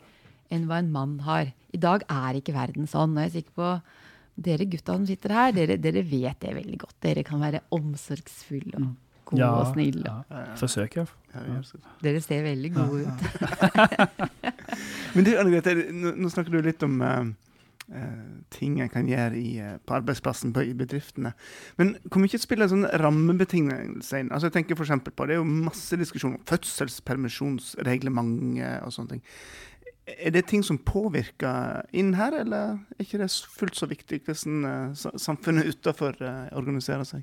enn 0.52 0.66
hva 0.68 0.80
en 0.80 0.90
mann 0.94 1.18
har. 1.26 1.52
I 1.74 1.80
dag 1.80 2.04
er 2.08 2.38
ikke 2.38 2.54
verden 2.56 2.88
sånn. 2.88 3.16
Og 3.16 3.24
jeg 3.24 3.30
er 3.30 3.36
sikker 3.38 3.56
på 3.58 3.70
dere 4.44 4.66
gutta 4.70 4.96
som 4.96 5.06
sitter 5.08 5.34
her, 5.34 5.54
dere, 5.56 5.78
dere 5.80 6.04
vet 6.06 6.40
det 6.42 6.54
veldig 6.56 6.78
godt. 6.84 6.96
Dere 7.04 7.24
kan 7.26 7.42
være 7.42 7.64
omsorgsfulle 7.74 8.80
og 8.80 8.92
gode 9.28 9.50
og 9.50 9.70
snille. 9.72 10.16
Ja. 10.30 10.44
Forsøker. 10.60 11.10
Ja. 11.34 11.60
Dere 12.04 12.20
ser 12.24 12.44
veldig 12.46 12.72
gode 12.74 13.08
ut. 13.08 13.24
Men 15.14 15.26
du, 15.26 15.34
Anne 15.38 15.52
Grete, 15.52 15.74
nå, 15.92 16.14
nå 16.18 16.32
snakker 16.32 16.54
du 16.54 16.64
litt 16.64 16.82
om 16.86 17.00
eh, 17.04 17.32
ting 18.54 18.78
jeg 18.80 18.90
kan 18.92 19.08
gjøre 19.08 19.36
i, 19.36 19.58
eh, 19.60 19.76
på 19.84 19.94
arbeidsplassen, 19.98 20.52
på, 20.54 20.60
i 20.64 20.74
bedriftene. 20.76 21.32
Men 21.76 21.96
hvor 22.08 22.20
mye 22.22 22.38
spiller 22.40 22.68
sånne 22.70 22.88
rammebetingelser 23.00 24.18
inn? 24.22 24.32
Altså, 24.32 24.46
jeg 24.48 24.56
tenker 24.58 24.78
for 24.78 25.00
på, 25.04 25.26
Det 25.26 25.34
er 25.34 25.42
jo 25.42 25.44
masse 25.44 25.96
diskusjon 25.96 26.34
om 26.34 26.44
fødselspermisjonsreglement 26.48 28.60
og 28.84 28.92
sånne 28.92 29.10
ting. 29.10 29.22
Er 30.04 30.30
det 30.30 30.46
ting 30.46 30.62
som 30.62 30.78
påvirker 30.78 31.82
inn 31.92 32.14
her, 32.14 32.32
eller 32.32 32.78
er 32.96 33.00
ikke 33.00 33.18
det 33.18 33.32
fullt 33.32 33.76
så 33.76 33.86
viktig 33.86 34.20
hvordan 34.24 34.64
eh, 34.64 34.94
samfunnet 35.16 35.66
utafor 35.66 36.14
organiserer 36.52 37.04
seg? 37.04 37.22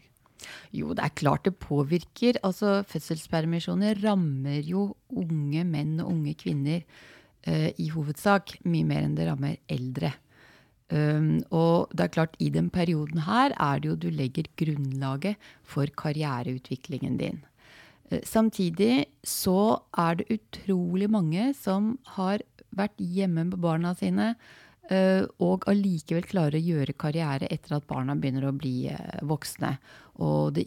Jo, 0.74 0.94
det 0.94 1.04
er 1.06 1.10
klart 1.14 1.46
det 1.46 1.56
påvirker. 1.62 2.38
Altså, 2.44 2.84
Fødselspermisjoner 2.88 4.02
rammer 4.04 4.62
jo 4.66 4.96
unge 5.10 5.64
menn 5.64 6.00
og 6.02 6.12
unge 6.16 6.34
kvinner 6.34 6.82
uh, 7.48 7.70
i 7.78 7.90
hovedsak 7.94 8.58
mye 8.66 8.88
mer 8.88 9.04
enn 9.06 9.16
det 9.18 9.28
rammer 9.30 9.58
eldre. 9.70 10.14
Um, 10.92 11.40
og 11.56 11.92
det 11.96 12.04
er 12.04 12.16
klart, 12.18 12.34
i 12.44 12.50
den 12.52 12.68
perioden 12.70 13.24
her 13.24 13.54
er 13.56 13.80
det 13.80 13.88
jo 13.88 13.96
du 13.96 14.10
legger 14.12 14.50
grunnlaget 14.60 15.40
for 15.64 15.88
karriereutviklingen 15.88 17.16
din. 17.22 17.40
Eh, 18.12 18.20
Samtidig 18.28 19.06
så 19.24 19.82
er 19.98 20.20
det 20.20 20.36
utrolig 20.36 21.10
mange 21.12 21.52
som 21.58 21.96
har 22.18 22.44
vært 22.76 23.00
hjemme 23.00 23.48
med 23.48 23.60
barna 23.64 23.94
sine, 23.96 24.34
eh, 24.92 25.24
og 25.40 25.68
allikevel 25.72 26.28
klarer 26.28 26.60
å 26.60 26.66
gjøre 26.66 26.98
karriere 27.00 27.50
etter 27.52 27.78
at 27.78 27.88
barna 27.88 28.16
begynner 28.16 28.50
å 28.50 28.56
bli 28.56 28.92
eh, 28.92 29.20
voksne. 29.24 29.78
Og 30.22 30.60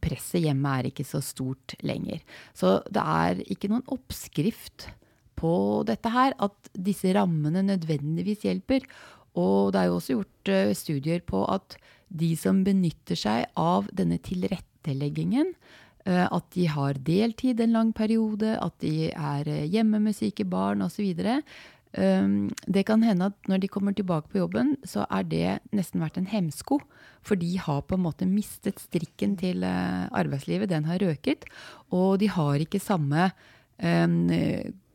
presset 0.00 0.44
hjemme 0.44 0.76
er 0.76 0.90
ikke 0.90 1.08
så 1.08 1.22
stort 1.24 1.74
lenger. 1.82 2.20
Så 2.54 2.78
det 2.92 3.02
er 3.02 3.40
ikke 3.48 3.72
noen 3.72 3.86
oppskrift 3.90 4.90
på 5.40 5.54
dette 5.88 6.12
her, 6.12 6.36
at 6.36 6.68
disse 6.76 7.10
rammene 7.16 7.64
nødvendigvis 7.64 8.44
hjelper. 8.44 8.84
Og 9.38 9.72
det 9.72 9.80
er 9.80 9.90
jo 9.90 9.98
også 9.98 10.16
gjort 10.18 10.52
eh, 10.52 10.72
studier 10.74 11.22
på 11.26 11.44
at 11.50 11.76
de 12.08 12.32
som 12.38 12.64
benytter 12.66 13.18
seg 13.18 13.46
av 13.58 13.86
denne 13.94 14.18
tilretteleggingen, 14.22 15.52
eh, 16.06 16.26
at 16.26 16.48
de 16.56 16.66
har 16.70 16.98
deltid 17.06 17.60
en 17.60 17.76
lang 17.76 17.92
periode, 17.94 18.56
at 18.58 18.74
de 18.82 19.10
er 19.12 19.50
eh, 19.50 19.68
hjemme 19.70 20.02
med 20.02 20.16
syke 20.18 20.46
barn 20.48 20.82
osv. 20.82 21.12
Um, 21.90 22.52
det 22.70 22.84
kan 22.86 23.02
hende 23.02 23.32
at 23.32 23.48
når 23.50 23.64
de 23.64 23.68
kommer 23.70 23.94
tilbake 23.94 24.30
på 24.30 24.38
jobben, 24.38 24.76
så 24.86 25.08
er 25.10 25.24
det 25.26 25.56
nesten 25.74 26.02
vært 26.02 26.20
en 26.20 26.28
hemsko. 26.30 26.78
For 27.26 27.38
de 27.38 27.56
har 27.58 27.82
på 27.82 27.98
en 27.98 28.04
måte 28.04 28.28
mistet 28.30 28.78
strikken 28.78 29.34
til 29.36 29.66
arbeidslivet. 29.66 30.70
Den 30.70 30.86
har 30.86 31.02
røket. 31.02 31.44
Og 31.90 32.20
de 32.22 32.30
har 32.30 32.62
ikke 32.62 32.80
samme 32.80 33.26
um, 33.82 34.30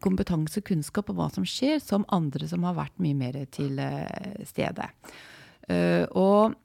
kompetanse 0.04 0.62
og 0.62 0.68
kunnskap 0.70 1.10
om 1.12 1.20
hva 1.20 1.30
som 1.34 1.46
skjer, 1.48 1.80
som 1.84 2.06
andre 2.14 2.48
som 2.50 2.66
har 2.68 2.78
vært 2.78 3.02
mye 3.02 3.18
mer 3.18 3.40
til 3.54 3.80
eh, 3.82 4.44
stede. 4.48 4.88
Eh, 5.70 6.04
og 6.12 6.56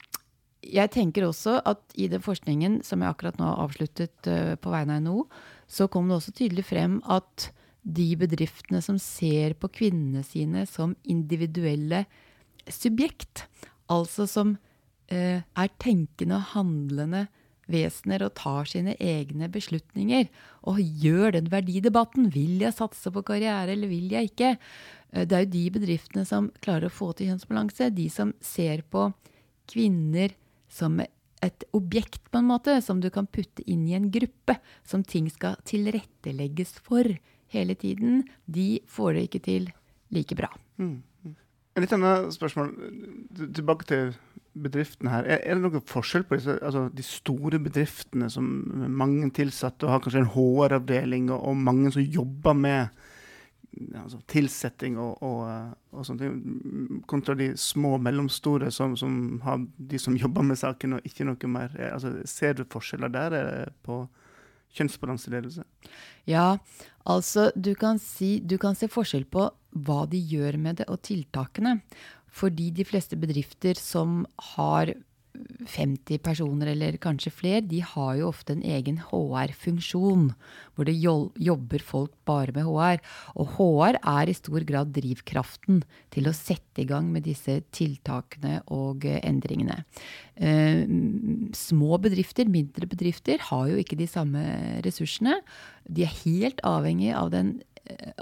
jeg 0.61 0.93
tenker 0.93 1.25
også 1.27 1.59
at 1.67 1.81
i 1.99 2.11
den 2.13 2.23
forskningen 2.23 2.81
som 2.87 3.03
jeg 3.03 3.15
akkurat 3.15 3.39
nå 3.41 3.49
har 3.49 3.65
avsluttet 3.65 4.31
eh, 4.31 4.55
på 4.61 4.73
vegne 4.73 4.99
av 4.99 5.05
NHO, 5.07 5.25
så 5.71 5.89
kom 5.89 6.11
det 6.11 6.19
også 6.19 6.37
tydelig 6.37 6.67
frem 6.69 6.99
at 7.09 7.51
de 7.81 8.11
bedriftene 8.21 8.83
som 8.85 8.99
ser 9.01 9.55
på 9.57 9.71
kvinnene 9.73 10.25
sine 10.27 10.67
som 10.69 10.93
individuelle 11.09 12.05
subjekt, 12.69 13.47
altså 13.91 14.27
som 14.29 14.59
er 15.11 15.71
tenkende 15.83 16.37
og 16.37 16.53
handlende 16.53 17.25
vesener 17.71 18.25
og 18.27 18.35
tar 18.39 18.69
sine 18.71 18.97
egne 19.01 19.49
beslutninger, 19.53 20.29
og 20.69 20.81
gjør 20.81 21.37
den 21.39 21.51
verdidebatten. 21.53 22.31
Vil 22.35 22.61
jeg 22.63 22.77
satse 22.77 23.13
på 23.15 23.25
karriere, 23.27 23.73
eller 23.73 23.89
vil 23.91 24.11
jeg 24.13 24.31
ikke? 24.33 24.57
Eh, 25.13 25.25
Det 25.25 25.33
er 25.33 25.45
jo 25.47 25.55
de 25.55 25.71
bedriftene 25.79 26.27
som 26.27 26.51
klarer 26.61 26.91
å 26.91 26.95
få 26.95 27.13
til 27.17 27.31
kjønnsbalanse. 27.31 27.95
De 27.95 28.09
som 28.09 28.35
ser 28.41 28.83
på 28.83 29.13
kvinner 29.71 30.35
som 30.69 31.01
et 31.01 31.65
objekt, 31.73 32.31
på 32.31 32.39
en 32.39 32.51
måte, 32.51 32.83
som 32.83 33.01
du 33.01 33.09
kan 33.11 33.27
putte 33.27 33.65
inn 33.67 33.87
i 33.89 33.95
en 33.97 34.11
gruppe, 34.13 34.59
som 34.85 35.03
ting 35.03 35.31
skal 35.31 35.57
tilrettelegges 35.65 36.79
for 36.85 37.05
hele 37.51 37.75
tiden, 37.75 38.25
de 38.47 38.81
får 38.87 39.15
det 39.15 39.23
ikke 39.29 39.43
til 39.47 39.71
like 40.13 40.37
bra. 40.37 40.51
En 41.77 41.83
litt 41.85 41.93
annet 41.95 42.35
spørsmål. 42.35 42.75
Tilbake 43.57 43.87
til 43.89 44.13
bedriftene 44.65 45.13
her. 45.13 45.29
Er, 45.37 45.55
det 45.55 45.63
noen 45.63 45.87
forskjell 45.87 46.27
på 46.29 46.39
disse, 46.39 46.57
altså 46.61 46.87
de 46.95 47.05
store 47.07 47.61
bedriftene 47.63 48.31
som 48.33 48.47
mange 49.01 49.31
tilsatte 49.37 49.87
og 49.87 49.95
har 49.95 50.05
kanskje 50.05 50.25
en 50.25 50.33
HR-avdeling 50.35 51.31
og, 51.31 51.41
og 51.51 51.65
mange 51.71 51.93
som 51.95 52.05
jobber 52.05 52.57
med 52.59 53.03
altså, 53.95 54.21
tilsetting 54.31 54.99
og, 55.01 55.23
og, 55.27 55.75
og 55.95 56.07
sånne 56.07 56.25
ting, 56.25 57.03
kontra 57.11 57.37
de 57.39 57.53
små 57.61 57.97
og 57.99 58.05
mellomstore 58.07 58.71
som, 58.75 58.97
som 58.99 59.41
har 59.47 59.63
de 59.63 60.01
som 60.03 60.17
jobber 60.19 60.47
med 60.47 60.61
saken 60.61 60.99
og 60.99 61.07
ikke 61.07 61.29
noe 61.29 61.53
mer? 61.53 61.75
Er- 61.79 61.95
Altså, 61.95 62.15
ser 62.29 62.57
du 62.57 62.65
forskjeller 62.71 63.13
der 63.13 63.73
på 63.87 64.05
kjønnsbalanseledelse? 64.77 65.65
Ja, 66.31 66.59
altså 67.09 67.51
du 67.57 67.75
kan, 67.75 67.99
si, 67.99 68.39
du 68.41 68.57
kan 68.61 68.77
se 68.79 68.89
forskjell 68.91 69.27
på 69.31 69.49
hva 69.71 70.01
de 70.11 70.19
gjør 70.19 70.59
med 70.59 70.81
det 70.81 70.89
og 70.91 71.03
tiltakene. 71.07 71.79
Fordi 72.31 72.71
de 72.75 72.87
fleste 72.87 73.19
bedrifter 73.21 73.79
som 73.79 74.25
har 74.55 74.95
50 75.71 76.19
personer 76.25 76.73
eller 76.73 76.97
kanskje 77.01 77.33
flere, 77.33 77.61
de 77.65 77.81
har 77.85 78.17
jo 78.19 78.29
ofte 78.31 78.55
en 78.55 78.65
egen 78.67 78.99
HR-funksjon, 79.11 80.31
hvor 80.75 80.89
det 80.89 80.97
jobber 80.99 81.85
folk 81.85 82.13
bare 82.29 82.55
med 82.57 82.67
HR. 82.67 83.01
Og 83.39 83.55
HR 83.57 84.01
er 84.01 84.31
i 84.31 84.37
stor 84.37 84.65
grad 84.69 84.93
drivkraften 84.97 85.83
til 86.15 86.29
å 86.29 86.35
sette 86.37 86.83
i 86.83 86.89
gang 86.89 87.11
med 87.15 87.27
disse 87.29 87.61
tiltakene 87.77 88.61
og 88.75 89.07
eh, 89.09 89.21
endringene. 89.27 89.83
Eh, 90.41 90.83
små 91.57 92.01
bedrifter, 92.03 92.51
mindre 92.51 92.91
bedrifter, 92.91 93.41
har 93.51 93.71
jo 93.71 93.81
ikke 93.81 93.99
de 94.01 94.11
samme 94.11 94.45
ressursene. 94.87 95.41
De 95.87 96.07
er 96.07 96.21
helt 96.25 96.63
avhengig 96.67 97.15
av 97.17 97.33
den 97.35 97.59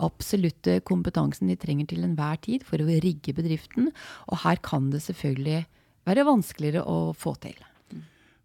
absolutte 0.01 0.79
kompetansen 0.87 1.51
de 1.51 1.57
trenger 1.61 1.91
til 1.91 2.05
enhver 2.07 2.39
tid 2.45 2.65
for 2.67 2.81
å 2.81 2.99
rigge 3.05 3.35
bedriften. 3.37 3.91
Og 4.29 4.43
her 4.45 4.61
kan 4.65 4.91
det 4.93 5.03
selvfølgelig 5.05 5.65
være 6.09 6.27
vanskeligere 6.29 6.85
å 6.89 7.13
få 7.17 7.35
til. 7.43 7.59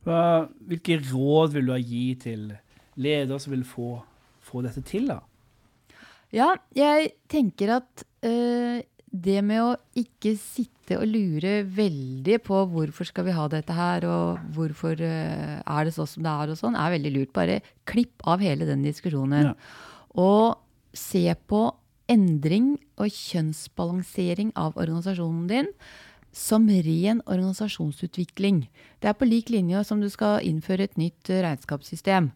Hva, 0.04 0.50
hvilke 0.68 1.00
råd 1.00 1.54
vil 1.56 1.70
du 1.70 1.76
ha 1.76 1.80
gi 1.80 2.08
til 2.20 2.50
ledere 3.00 3.40
som 3.40 3.54
vil 3.56 3.64
få, 3.68 3.96
få 4.44 4.64
dette 4.66 4.84
til, 4.88 5.08
da? 5.14 5.22
Ja, 6.34 6.50
jeg 6.76 7.14
tenker 7.30 7.78
at 7.78 8.04
øh, 8.26 8.82
det 9.14 9.40
med 9.46 9.62
å 9.62 9.74
ikke 10.00 10.34
sitte 10.42 10.98
og 10.98 11.06
lure 11.08 11.62
veldig 11.70 12.40
på 12.44 12.64
hvorfor 12.74 13.08
skal 13.08 13.28
vi 13.30 13.36
ha 13.38 13.46
dette 13.52 13.76
her, 13.78 14.08
og 14.10 14.42
hvorfor 14.56 14.98
øh, 14.98 15.56
er 15.62 15.86
det 15.86 15.94
sånn 15.96 16.10
som 16.10 16.26
det 16.26 16.34
er, 16.34 16.52
og 16.52 16.60
sånn, 16.60 16.78
er 16.80 16.96
veldig 16.98 17.14
lurt. 17.14 17.34
Bare 17.38 17.62
klipp 17.90 18.26
av 18.28 18.44
hele 18.44 18.68
den 18.68 18.84
diskusjonen. 18.86 19.54
Ja. 19.54 19.56
Og 20.20 20.63
se 20.94 21.26
på 21.50 21.68
endring 22.12 22.76
og 23.00 23.12
kjønnsbalansering 23.14 24.52
av 24.60 24.76
organisasjonen 24.78 25.46
din 25.50 25.70
som 26.34 26.66
ren 26.68 27.22
organisasjonsutvikling. 27.30 28.66
Det 29.00 29.12
er 29.12 29.18
på 29.18 29.28
lik 29.30 29.52
linje 29.54 29.84
som 29.86 30.02
du 30.02 30.10
skal 30.10 30.42
innføre 30.46 30.88
et 30.88 30.98
nytt 30.98 31.30
regnskapssystem. 31.30 32.32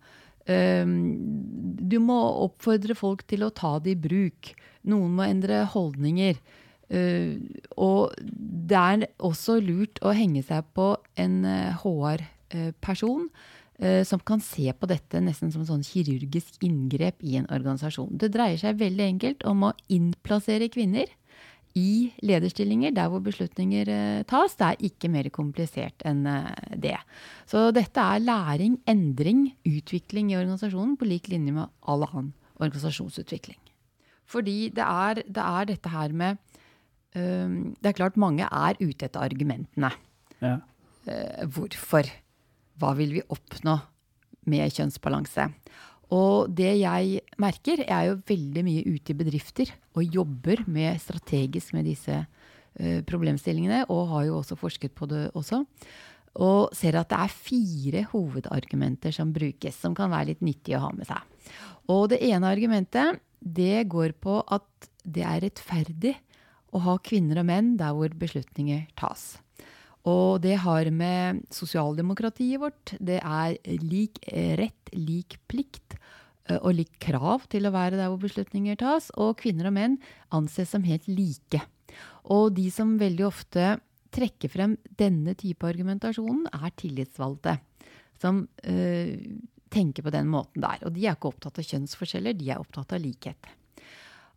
Du 0.48 1.98
må 2.00 2.18
oppfordre 2.46 2.96
folk 2.96 3.26
til 3.28 3.44
å 3.44 3.52
ta 3.52 3.76
det 3.84 3.98
i 3.98 4.00
bruk. 4.00 4.54
Noen 4.88 5.18
må 5.18 5.26
endre 5.26 5.66
holdninger. 5.74 6.40
Uh, 6.88 7.36
og 7.76 8.14
det 8.24 8.78
er 8.80 9.02
også 9.20 9.58
lurt 9.60 10.00
å 10.08 10.14
henge 10.16 10.40
seg 10.48 10.70
på 10.78 10.94
en 11.20 11.42
HR-person 11.82 13.26
eh, 13.28 13.50
som 13.78 14.18
kan 14.26 14.42
se 14.42 14.72
på 14.74 14.88
dette 14.90 15.20
nesten 15.22 15.52
som 15.54 15.62
en 15.62 15.68
sånn 15.70 15.84
kirurgisk 15.86 16.56
inngrep 16.66 17.22
i 17.22 17.36
en 17.38 17.46
organisasjon. 17.54 18.16
Det 18.18 18.32
dreier 18.34 18.58
seg 18.58 18.80
veldig 18.80 19.04
enkelt 19.06 19.44
om 19.46 19.68
å 19.68 19.76
innplassere 19.94 20.66
kvinner 20.74 21.12
i 21.78 22.10
lederstillinger 22.26 22.94
der 22.96 23.10
hvor 23.12 23.22
beslutninger 23.26 23.90
eh, 23.92 24.24
tas. 24.30 24.56
Det 24.58 24.68
er 24.68 24.86
ikke 24.90 25.12
mer 25.14 25.30
komplisert 25.34 26.04
enn 26.08 26.26
eh, 26.30 26.76
det. 26.80 26.98
Så 27.50 27.70
dette 27.76 28.04
er 28.04 28.24
læring, 28.24 28.80
endring, 28.90 29.48
utvikling 29.68 30.32
i 30.32 30.40
organisasjonen 30.40 30.98
på 30.98 31.10
lik 31.10 31.30
linje 31.34 31.56
med 31.56 31.74
all 31.88 32.06
annen 32.10 32.34
organisasjonsutvikling. 32.58 33.60
Fordi 34.28 34.58
det 34.76 34.86
er, 34.86 35.24
det 35.24 35.44
er 35.44 35.68
dette 35.70 35.92
her 35.94 36.12
med 36.12 36.40
øhm, 37.16 37.76
Det 37.80 37.92
er 37.92 37.96
klart 37.96 38.18
mange 38.20 38.44
er 38.44 38.80
ute 38.82 39.08
etter 39.08 39.24
argumentene. 39.24 39.92
Ja. 40.42 40.58
Eh, 41.08 41.46
hvorfor? 41.48 42.10
Hva 42.78 42.94
vil 42.98 43.18
vi 43.18 43.26
oppnå 43.34 43.78
med 44.48 44.74
kjønnsbalanse? 44.74 45.48
Og 46.16 46.52
det 46.56 46.78
jeg 46.80 47.22
merker, 47.42 47.82
jeg 47.84 47.92
er 47.92 48.12
jo 48.12 48.20
veldig 48.30 48.64
mye 48.64 48.84
ute 48.88 49.12
i 49.12 49.18
bedrifter 49.18 49.74
og 49.98 50.14
jobber 50.16 50.64
med 50.72 51.02
strategisk 51.04 51.74
med 51.76 51.90
disse 51.90 52.16
eh, 52.16 53.02
problemstillingene, 53.08 53.84
og 53.92 54.08
har 54.14 54.28
jo 54.30 54.38
også 54.40 54.56
forsket 54.60 54.96
på 54.96 55.10
det 55.12 55.26
også. 55.36 55.64
Og 56.38 56.76
ser 56.78 57.00
at 57.00 57.10
det 57.12 57.18
er 57.20 57.34
fire 57.34 58.04
hovedargumenter 58.14 59.16
som 59.16 59.34
brukes, 59.36 59.76
som 59.76 59.98
kan 59.98 60.14
være 60.14 60.32
litt 60.32 60.46
nyttige 60.46 60.78
å 60.80 60.86
ha 60.86 60.94
med 60.96 61.10
seg. 61.10 61.52
Og 61.92 62.08
det 62.14 62.22
ene 62.30 62.54
argumentet, 62.54 63.20
det 63.42 63.88
går 63.90 64.16
på 64.22 64.40
at 64.54 64.88
det 65.04 65.26
er 65.28 65.44
rettferdig 65.44 66.16
å 66.76 66.84
ha 66.84 66.98
kvinner 67.04 67.42
og 67.42 67.50
menn 67.50 67.76
der 67.80 67.96
hvor 67.96 68.16
beslutninger 68.16 68.86
tas. 69.00 69.38
Og 70.08 70.40
det 70.44 70.56
har 70.64 70.88
med 70.96 71.42
sosialdemokratiet 71.52 72.62
vårt 72.62 72.94
Det 73.04 73.20
er 73.20 73.58
lik 73.84 74.22
rett, 74.60 74.94
lik 74.96 75.40
plikt 75.52 75.98
og 76.62 76.78
lik 76.78 76.94
krav 77.04 77.44
til 77.52 77.68
å 77.68 77.74
være 77.76 77.98
der 78.00 78.08
hvor 78.08 78.22
beslutninger 78.22 78.78
tas. 78.80 79.10
Og 79.20 79.36
kvinner 79.42 79.68
og 79.68 79.76
menn 79.76 79.98
anses 80.32 80.72
som 80.72 80.86
helt 80.88 81.08
like. 81.12 81.60
Og 82.32 82.54
de 82.56 82.70
som 82.72 82.96
veldig 83.00 83.26
ofte 83.28 83.76
trekker 84.16 84.52
frem 84.52 84.78
denne 85.00 85.36
type 85.38 85.68
argumentasjonen, 85.68 86.48
er 86.56 86.74
tillitsvalgte. 86.80 87.58
Som 88.22 88.46
øh, 88.64 89.14
tenker 89.74 90.06
på 90.06 90.14
den 90.14 90.32
måten 90.32 90.64
der. 90.64 90.82
Og 90.88 90.96
de 90.96 91.06
er 91.06 91.18
ikke 91.18 91.34
opptatt 91.34 91.60
av 91.60 91.68
kjønnsforskjeller, 91.68 92.38
de 92.38 92.52
er 92.54 92.64
opptatt 92.64 92.96
av 92.96 93.04
likhet. 93.04 93.52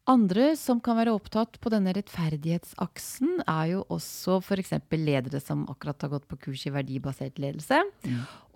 Andre 0.09 0.55
som 0.57 0.81
kan 0.83 0.97
være 0.97 1.13
opptatt 1.13 1.59
på 1.61 1.71
denne 1.71 1.93
rettferdighetsaksen, 1.95 3.43
er 3.45 3.67
jo 3.75 3.83
også 3.93 4.39
f.eks. 4.41 4.73
ledere 4.97 5.41
som 5.45 5.67
akkurat 5.71 6.07
har 6.07 6.15
gått 6.17 6.29
på 6.31 6.39
kurs 6.47 6.65
i 6.67 6.73
verdibasert 6.75 7.39
ledelse. 7.39 7.83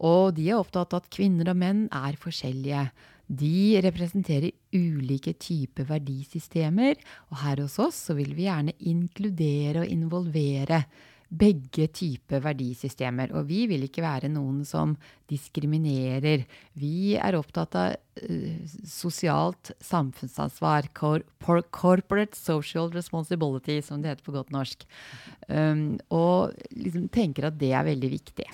Og 0.01 0.35
de 0.39 0.49
er 0.51 0.59
opptatt 0.59 0.97
av 0.97 1.05
at 1.05 1.11
kvinner 1.13 1.53
og 1.53 1.61
menn 1.61 1.85
er 1.93 2.17
forskjellige. 2.19 2.89
De 3.29 3.81
representerer 3.85 4.53
ulike 4.75 5.37
typer 5.41 5.87
verdisystemer, 5.89 6.99
og 7.31 7.41
her 7.45 7.63
hos 7.63 7.79
oss 7.79 8.03
så 8.09 8.17
vil 8.19 8.35
vi 8.37 8.49
gjerne 8.49 8.75
inkludere 8.81 9.85
og 9.85 9.93
involvere 9.93 10.85
begge 11.35 11.89
typer 11.95 12.43
verdisystemer. 12.45 13.33
Og 13.35 13.49
vi 13.49 13.65
vil 13.71 13.87
ikke 13.87 14.05
være 14.05 14.31
noen 14.33 14.63
som 14.69 14.95
diskriminerer. 15.31 16.45
Vi 16.79 17.15
er 17.17 17.37
opptatt 17.39 17.77
av 17.79 17.95
uh, 17.95 18.75
sosialt 18.89 19.73
samfunnsansvar. 19.83 20.91
Cor 20.97 21.25
corporate 21.75 22.39
social 22.39 22.91
responsibility, 22.95 23.81
som 23.83 24.03
det 24.03 24.15
heter 24.15 24.27
på 24.27 24.37
godt 24.37 24.53
norsk. 24.55 24.87
Um, 25.49 25.97
og 26.15 26.55
liksom 26.77 27.09
tenker 27.15 27.49
at 27.49 27.59
det 27.61 27.73
er 27.75 27.89
veldig 27.89 28.13
viktig. 28.15 28.49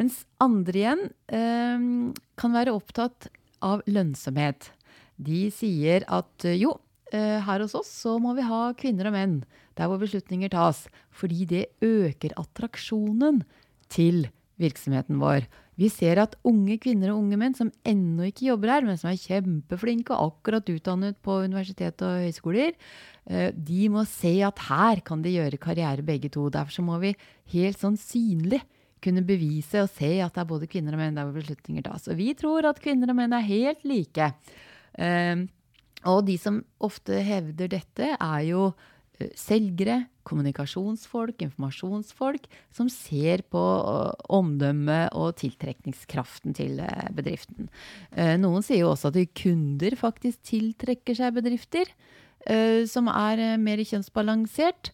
Mens 0.00 0.22
andre 0.42 0.78
igjen 0.84 1.08
um, 1.32 2.12
kan 2.40 2.54
være 2.54 2.76
opptatt 2.76 3.28
av 3.62 3.84
lønnsomhet. 3.90 4.70
De 5.22 5.46
sier 5.54 6.06
at 6.10 6.48
uh, 6.48 6.56
jo, 6.56 6.76
uh, 7.12 7.38
her 7.46 7.64
hos 7.64 7.76
oss 7.78 7.90
så 8.04 8.16
må 8.22 8.36
vi 8.38 8.46
ha 8.46 8.70
kvinner 8.78 9.10
og 9.10 9.16
menn 9.16 9.36
der 9.78 9.88
hvor 9.90 10.00
beslutninger 10.02 10.52
tas, 10.52 10.86
fordi 11.10 11.46
det 11.48 11.64
øker 11.84 12.34
attraksjonen 12.40 13.42
til 13.92 14.26
virksomheten 14.60 15.20
vår. 15.20 15.46
Vi 15.80 15.88
ser 15.88 16.20
at 16.20 16.36
unge 16.46 16.76
kvinner 16.82 17.12
og 17.12 17.22
unge 17.22 17.38
menn 17.40 17.56
som 17.56 17.70
ennå 17.88 18.28
ikke 18.28 18.50
jobber 18.50 18.74
her, 18.74 18.84
men 18.86 18.98
som 19.00 19.08
er 19.10 19.20
kjempeflinke 19.20 20.12
og 20.12 20.34
akkurat 20.34 20.68
utdannet 20.68 21.16
på 21.24 21.38
universitet 21.46 22.04
og 22.04 22.26
høyskoler, 22.26 22.76
eh, 23.26 23.48
de 23.56 23.88
må 23.92 24.04
se 24.08 24.34
at 24.44 24.60
her 24.68 25.00
kan 25.06 25.24
de 25.24 25.32
gjøre 25.32 25.60
karriere 25.62 26.04
begge 26.04 26.30
to. 26.32 26.50
Derfor 26.52 26.86
må 26.86 27.00
vi 27.02 27.14
helt 27.54 27.80
sånn 27.80 27.96
synlig 28.00 28.60
kunne 29.02 29.24
bevise 29.26 29.82
og 29.82 29.90
se 29.96 30.12
at 30.22 30.36
det 30.36 30.44
er 30.44 30.52
både 30.52 30.68
kvinner 30.70 30.94
og 30.94 31.02
menn 31.02 31.16
der 31.16 31.26
hvor 31.26 31.40
beslutninger 31.40 31.88
tas. 31.88 32.06
Og 32.12 32.20
vi 32.20 32.30
tror 32.38 32.68
at 32.68 32.80
kvinner 32.82 33.10
og 33.10 33.18
menn 33.18 33.34
er 33.34 33.48
helt 33.48 33.82
like. 33.88 34.30
Um, 34.94 35.48
og 36.06 36.24
de 36.26 36.36
som 36.38 36.60
ofte 36.82 37.20
hevder 37.24 37.70
dette, 37.72 38.12
er 38.14 38.40
jo 38.46 38.70
selgere, 39.38 40.06
kommunikasjonsfolk, 40.26 41.42
informasjonsfolk, 41.44 42.46
som 42.74 42.88
ser 42.90 43.42
på 43.50 43.60
omdømmet 44.32 45.12
og 45.18 45.36
tiltrekningskraften 45.38 46.56
til 46.56 46.80
bedriften. 47.14 47.68
Noen 48.42 48.64
sier 48.66 48.84
jo 48.84 48.92
også 48.94 49.12
at 49.12 49.20
kunder 49.38 49.98
faktisk 49.98 50.42
tiltrekker 50.48 51.18
seg 51.18 51.36
bedrifter 51.38 51.90
som 52.90 53.10
er 53.12 53.44
mer 53.62 53.82
kjønnsbalansert. 53.86 54.90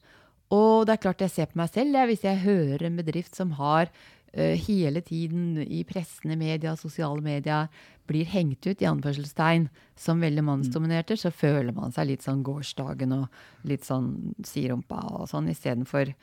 Og 0.52 0.88
det 0.88 0.96
er 0.96 1.02
klart 1.06 1.24
jeg 1.24 1.32
ser 1.32 1.48
på 1.48 1.60
meg 1.60 1.72
selv, 1.72 1.96
hvis 2.08 2.24
jeg 2.24 2.44
hører 2.44 2.88
en 2.88 3.00
bedrift 3.00 3.36
som 3.36 3.52
har 3.60 3.92
hele 4.32 5.00
tiden 5.04 5.56
i 5.64 5.84
pressen, 5.88 6.34
media, 6.40 6.74
sosiale 6.76 7.24
medier 7.24 7.68
blir 8.08 8.28
hengt 8.28 8.66
ut 8.66 8.80
i 8.82 8.88
anførselstegn 8.88 9.68
som 9.98 10.24
veldig 10.24 10.44
mannsdominerte, 10.46 11.16
så 11.20 11.30
føler 11.34 11.74
man 11.76 11.92
seg 11.94 12.08
litt 12.10 12.24
sånn 12.24 12.42
gårsdagen 12.46 13.12
og 13.16 13.68
litt 13.68 13.84
sånn 13.86 14.34
sirumpa 14.46 15.02
og 15.18 15.28
sånn, 15.30 15.50
istedenfor 15.52 16.14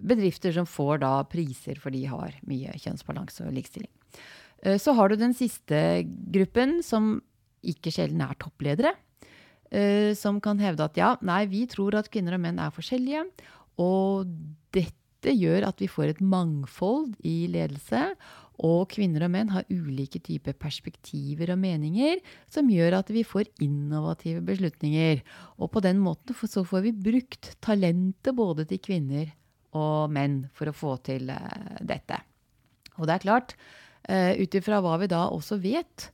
bedrifter 0.00 0.54
som 0.56 0.68
får 0.68 1.02
da 1.02 1.14
priser 1.28 1.80
for 1.80 1.92
de 1.92 2.04
har 2.08 2.36
mye 2.48 2.76
kjønnsbalanse 2.80 3.48
og 3.48 3.56
likestilling. 3.56 3.92
Så 4.80 4.92
har 4.96 5.08
du 5.08 5.16
den 5.16 5.32
siste 5.36 6.04
gruppen, 6.04 6.82
som 6.84 7.18
ikke 7.60 7.92
sjelden 7.92 8.22
er 8.24 8.36
toppledere, 8.40 8.94
som 10.18 10.40
kan 10.42 10.60
hevde 10.60 10.86
at 10.86 10.96
ja, 10.98 11.14
nei, 11.24 11.44
vi 11.48 11.66
tror 11.70 11.96
at 11.98 12.10
kvinner 12.12 12.36
og 12.36 12.42
menn 12.44 12.60
er 12.60 12.72
forskjellige, 12.74 13.26
og 13.80 14.32
dette 14.74 15.32
gjør 15.36 15.68
at 15.68 15.80
vi 15.80 15.88
får 15.88 16.14
et 16.14 16.22
mangfold 16.24 17.14
i 17.28 17.44
ledelse, 17.52 18.10
og 18.66 18.90
kvinner 18.92 19.24
og 19.24 19.32
menn 19.32 19.52
har 19.54 19.68
ulike 19.72 20.20
typer 20.24 20.56
perspektiver 20.58 21.54
og 21.54 21.60
meninger, 21.62 22.20
som 22.52 22.68
gjør 22.70 22.98
at 23.00 23.12
vi 23.14 23.24
får 23.24 23.48
innovative 23.64 24.42
beslutninger. 24.44 25.22
Og 25.58 25.70
på 25.72 25.82
den 25.84 26.00
måten 26.02 26.36
så 26.36 26.64
får 26.66 26.84
vi 26.88 26.96
brukt 27.08 27.54
talentet 27.64 28.36
både 28.36 28.66
til 28.68 28.82
kvinner 28.84 29.30
og 29.76 30.10
menn 30.12 30.42
for 30.56 30.70
å 30.70 30.76
få 30.76 30.96
til 31.06 31.30
dette. 31.80 32.20
Og 32.98 33.06
det 33.08 33.16
er 33.16 33.24
klart, 33.24 33.54
uh, 34.10 34.32
ut 34.36 34.56
ifra 34.58 34.80
hva 34.84 34.96
vi 35.00 35.08
da 35.10 35.24
også 35.32 35.60
vet, 35.62 36.10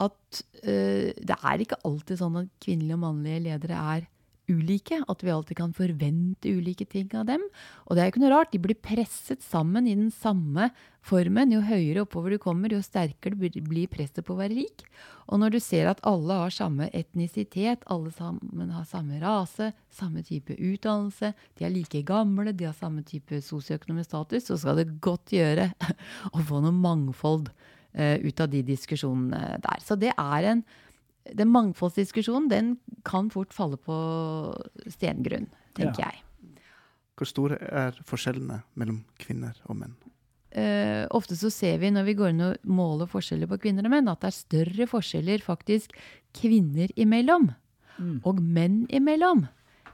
at 0.00 0.42
uh, 0.64 1.08
det 1.12 1.36
er 1.36 1.64
ikke 1.64 1.82
alltid 1.84 2.20
sånn 2.22 2.38
at 2.44 2.52
kvinnelige 2.62 2.96
og 2.96 3.04
mannlige 3.04 3.44
ledere 3.50 3.84
er 3.96 4.08
ulike. 4.50 5.00
At 5.08 5.24
vi 5.24 5.32
alltid 5.32 5.58
kan 5.60 5.74
forvente 5.76 6.50
ulike 6.50 6.86
ting 6.90 7.10
av 7.16 7.28
dem. 7.30 7.46
Og 7.86 7.96
det 7.96 8.02
er 8.02 8.08
jo 8.08 8.14
ikke 8.14 8.24
noe 8.24 8.34
rart. 8.34 8.52
De 8.52 8.62
blir 8.62 8.78
presset 8.78 9.44
sammen 9.44 9.88
i 9.88 9.96
den 9.96 10.10
samme 10.14 10.70
formen. 11.06 11.54
Jo 11.54 11.62
høyere 11.64 12.04
oppover 12.04 12.34
du 12.34 12.40
kommer, 12.42 12.72
jo 12.72 12.82
sterkere 12.84 13.38
blir 13.38 13.88
presset 13.90 14.24
på 14.26 14.34
å 14.34 14.40
være 14.42 14.58
lik. 14.58 14.84
Og 15.30 15.40
når 15.40 15.54
du 15.54 15.60
ser 15.62 15.88
at 15.90 16.02
alle 16.06 16.36
har 16.42 16.54
samme 16.54 16.88
etnisitet, 16.96 17.84
alle 17.86 18.10
sammen 18.14 18.72
har 18.74 18.86
samme 18.88 19.20
rase, 19.22 19.70
samme 19.94 20.24
type 20.26 20.56
utdannelse, 20.56 21.32
de 21.58 21.66
er 21.66 21.74
like 21.74 22.02
gamle, 22.06 22.52
de 22.52 22.66
har 22.66 22.76
samme 22.76 23.04
type 23.06 23.38
sosioøkonomisk 23.46 24.10
status, 24.10 24.48
så 24.50 24.58
skal 24.58 24.80
det 24.82 24.90
godt 25.02 25.34
gjøre 25.36 25.70
å 26.34 26.42
få 26.46 26.62
noe 26.64 26.74
mangfold 26.74 27.52
uh, 27.52 28.16
ut 28.18 28.42
av 28.42 28.50
de 28.50 28.64
diskusjonene 28.66 29.60
der. 29.62 29.84
Så 29.86 29.98
det 30.00 30.14
er 30.16 30.52
en 30.54 30.64
den 31.36 31.50
mangfoldsdiskusjonen 31.52 32.48
den 32.50 32.74
kan 33.06 33.30
fort 33.32 33.54
falle 33.54 33.78
på 33.80 33.96
stengrunn, 34.90 35.48
tenker 35.76 36.04
ja. 36.04 36.10
jeg. 36.10 36.60
Hvor 37.18 37.28
store 37.28 37.58
er 37.68 37.98
forskjellene 38.08 38.62
mellom 38.80 39.02
kvinner 39.20 39.58
og 39.68 39.76
menn? 39.82 39.96
Uh, 40.50 41.06
ofte 41.14 41.36
så 41.38 41.46
ser 41.52 41.76
vi 41.78 41.92
når 41.94 42.08
vi 42.08 42.16
går 42.18 42.32
inn 42.32 42.42
og 42.48 42.64
måler 42.66 43.06
forskjeller 43.10 43.46
på 43.52 43.60
kvinner 43.62 43.86
og 43.86 43.92
menn, 43.92 44.08
at 44.10 44.22
det 44.24 44.30
er 44.32 44.38
større 44.38 44.86
forskjeller 44.90 45.44
faktisk 45.44 45.92
kvinner 46.34 46.90
imellom 46.98 47.52
mm. 48.00 48.16
og 48.26 48.40
menn 48.42 48.82
imellom 48.90 49.44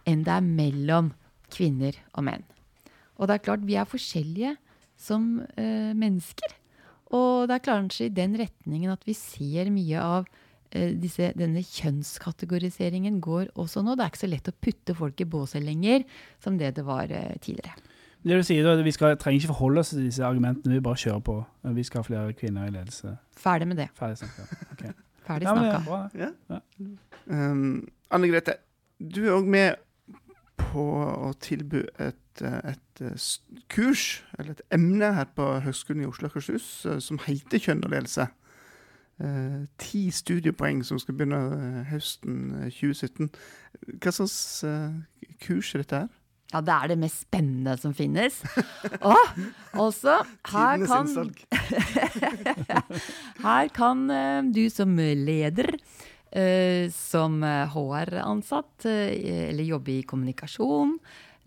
enn 0.09 0.23
det 0.25 0.33
er 0.33 0.47
mellom 0.47 1.11
kvinner 1.53 1.99
og 2.15 2.25
menn. 2.31 2.47
Og 3.19 3.29
det 3.29 3.37
er 3.37 3.45
klart, 3.45 3.67
vi 3.69 3.77
er 3.77 3.89
forskjellige 3.91 4.55
som 4.97 5.43
uh, 5.45 5.93
mennesker. 5.99 6.57
Og 7.15 7.47
det 7.51 7.59
er 7.59 7.67
kanskje 7.67 8.09
i 8.09 8.15
den 8.15 8.39
retningen 8.39 8.95
at 8.95 9.05
vi 9.07 9.15
ser 9.19 9.69
mye 9.75 10.01
av 10.01 10.31
disse, 11.01 11.33
denne 11.39 11.63
kjønnskategoriseringen 11.65 13.21
går 13.25 13.53
også 13.55 13.83
nå. 13.85 13.95
Det 13.97 14.05
er 14.05 14.13
ikke 14.13 14.25
så 14.25 14.31
lett 14.31 14.51
å 14.51 14.57
putte 14.67 14.97
folk 14.99 15.21
i 15.23 15.29
båser 15.29 15.65
lenger 15.65 16.07
som 16.43 16.59
det 16.61 16.75
det 16.77 16.85
var 16.87 17.13
eh, 17.13 17.37
tidligere. 17.43 17.77
Det 18.27 18.41
du 18.41 18.43
sier 18.43 18.67
da, 18.67 18.75
Vi 18.83 18.93
skal, 18.95 19.15
trenger 19.21 19.39
ikke 19.39 19.53
forholde 19.53 19.83
oss 19.85 19.93
til 19.93 20.07
disse 20.09 20.25
argumentene, 20.27 20.75
vi 20.75 20.83
bare 20.83 20.99
kjører 20.99 21.23
på. 21.23 21.37
Vi 21.77 21.85
skal 21.87 22.03
ha 22.03 22.07
flere 22.09 22.37
kvinner 22.39 22.67
i 22.67 22.73
ledelse. 22.75 23.17
Ferdig 23.39 23.69
med 23.71 23.79
det. 23.79 23.89
Ferdig 23.95 24.19
snakka. 24.19 24.47
Okay. 24.73 24.95
Ferdig 25.29 25.49
snakka. 25.49 26.01
Ja, 26.19 26.31
ja. 26.51 26.61
Um, 27.27 27.87
Anne 28.11 28.31
Grete, 28.31 28.57
du 28.99 29.21
er 29.27 29.37
òg 29.37 29.47
med 29.51 29.77
på 30.59 30.87
å 31.29 31.31
tilby 31.43 31.85
et, 32.03 32.43
et, 32.43 33.05
kurs, 33.71 34.25
eller 34.39 34.57
et 34.57 34.65
emne 34.75 35.13
her 35.19 35.29
på 35.37 35.47
Høgskolen 35.67 36.03
i 36.03 36.09
Oslo 36.09 36.27
og 36.27 36.35
Akershus, 36.35 36.69
eh, 36.89 36.99
som 37.05 37.21
heter 37.27 37.63
kjønn 37.63 37.85
og 37.85 37.93
ledelse 37.93 38.27
eh, 38.27 38.46
ti 39.81 40.11
studiepoeng 40.13 40.83
som 40.85 40.99
skal 41.01 41.17
begynne 41.17 41.39
eh, 41.57 41.83
høsten 41.89 42.69
2017. 42.69 43.31
Eh, 43.31 43.97
Hva 44.03 44.13
slags 44.13 44.37
eh, 44.69 44.97
kurs 45.41 45.73
er 45.75 45.85
dette 45.85 46.03
her? 46.05 46.11
Ja, 46.53 46.61
det 46.63 46.75
er 46.75 46.91
det 46.93 46.99
mest 47.01 47.25
spennende 47.25 47.75
som 47.81 47.95
finnes. 47.97 48.43
Og 49.11 49.41
også 49.89 50.21
her 50.53 50.85
kan 50.87 51.33
Her 53.47 53.73
kan 53.75 54.05
du 54.55 54.63
som 54.71 54.95
leder, 54.97 55.73
som 56.95 57.41
HR-ansatt, 57.43 58.87
eller 58.87 59.67
jobbe 59.67 59.97
i 59.97 60.07
kommunikasjon, 60.07 60.95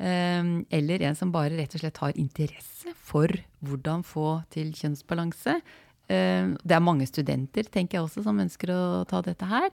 eller 0.04 1.08
en 1.08 1.16
som 1.16 1.32
bare 1.32 1.56
rett 1.56 1.80
og 1.80 1.86
slett 1.86 2.04
har 2.04 2.20
interesse 2.20 2.92
for 3.00 3.32
hvordan 3.64 4.04
få 4.04 4.42
til 4.52 4.76
kjønnsbalanse, 4.76 5.62
Eh, 5.62 5.89
det 6.10 6.76
er 6.76 6.84
mange 6.84 7.08
studenter 7.10 7.68
tenker 7.70 8.00
jeg 8.00 8.08
også, 8.08 8.24
som 8.26 8.42
ønsker 8.42 8.74
å 8.74 8.82
ta 9.10 9.22
dette 9.26 9.46
her, 9.50 9.70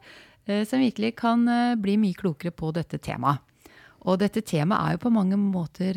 eh, 0.47 0.65
som 0.69 0.83
virkelig 0.83 1.15
kan 1.21 1.47
eh, 1.49 1.77
bli 1.81 1.97
mye 2.01 2.19
klokere 2.19 2.53
på 2.53 2.73
dette 2.77 3.01
temaet. 3.03 3.41
Og 4.07 4.21
dette 4.21 4.45
temaet 4.47 4.83
er 4.83 4.97
jo 4.97 5.05
på 5.07 5.11
mange 5.11 5.39
måter 5.41 5.97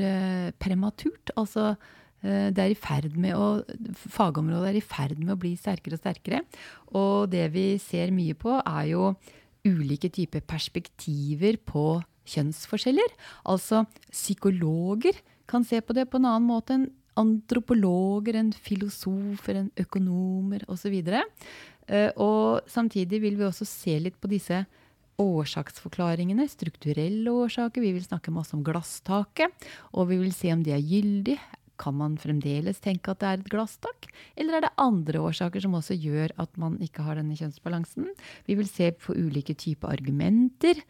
prematurt. 0.57 1.29
Altså 1.37 1.75
det 2.23 2.57
er 2.57 2.71
i 2.73 2.75
ferd 2.79 3.13
med 3.21 3.35
å, 3.37 3.61
Fagområdet 4.09 4.71
er 4.71 4.79
i 4.79 4.81
ferd 4.81 5.19
med 5.21 5.35
å 5.35 5.37
bli 5.39 5.51
sterkere 5.59 5.93
og 5.93 6.01
sterkere. 6.01 6.39
Og 6.97 7.29
det 7.29 7.45
vi 7.53 7.67
ser 7.77 8.09
mye 8.09 8.33
på, 8.33 8.55
er 8.57 8.87
jo 8.95 9.11
ulike 9.61 10.09
typer 10.09 10.41
perspektiver 10.41 11.59
på 11.61 11.99
kjønnsforskjeller. 12.33 13.13
Altså 13.45 13.83
psykologer 14.09 15.21
kan 15.49 15.65
se 15.65 15.81
på 15.81 15.95
det 15.97 16.09
på 16.09 16.19
en 16.19 16.29
annen 16.29 16.49
måte 16.49 16.77
enn 16.77 16.89
antropologer, 17.19 18.39
en 18.39 18.51
filosofer, 18.55 19.63
en 19.63 19.71
økonomer 19.79 20.65
osv. 20.71 20.95
Og, 21.03 21.47
uh, 21.91 22.09
og 22.15 22.69
samtidig 22.71 23.21
vil 23.25 23.39
vi 23.39 23.47
også 23.47 23.67
se 23.67 23.97
litt 24.01 24.19
på 24.21 24.31
disse 24.31 24.63
årsaksforklaringene, 25.19 26.47
strukturelle 26.49 27.31
årsaker. 27.43 27.83
Vi 27.83 27.93
vil 27.97 28.05
snakke 28.05 28.33
masse 28.33 28.55
om 28.55 28.63
glasstaket, 28.65 29.69
og 29.91 30.11
vi 30.11 30.19
vil 30.21 30.35
se 30.35 30.53
om 30.53 30.63
det 30.65 30.75
er 30.75 30.85
gyldig. 30.85 31.37
Kan 31.79 31.95
man 31.95 32.17
fremdeles 32.19 32.81
tenke 32.83 33.13
at 33.13 33.21
det 33.21 33.27
er 33.27 33.39
et 33.39 33.51
glasstak? 33.51 34.09
Eller 34.39 34.57
er 34.57 34.65
det 34.65 34.75
andre 34.81 35.21
årsaker 35.29 35.63
som 35.63 35.77
også 35.79 35.95
gjør 35.95 36.33
at 36.43 36.59
man 36.59 36.75
ikke 36.83 37.05
har 37.05 37.19
denne 37.19 37.37
kjønnsbalansen? 37.39 38.09
Vi 38.47 38.57
vil 38.59 38.67
se 38.67 38.91
på 38.99 39.15
ulike 39.15 39.55
typer 39.59 39.95
argumenter, 39.95 40.81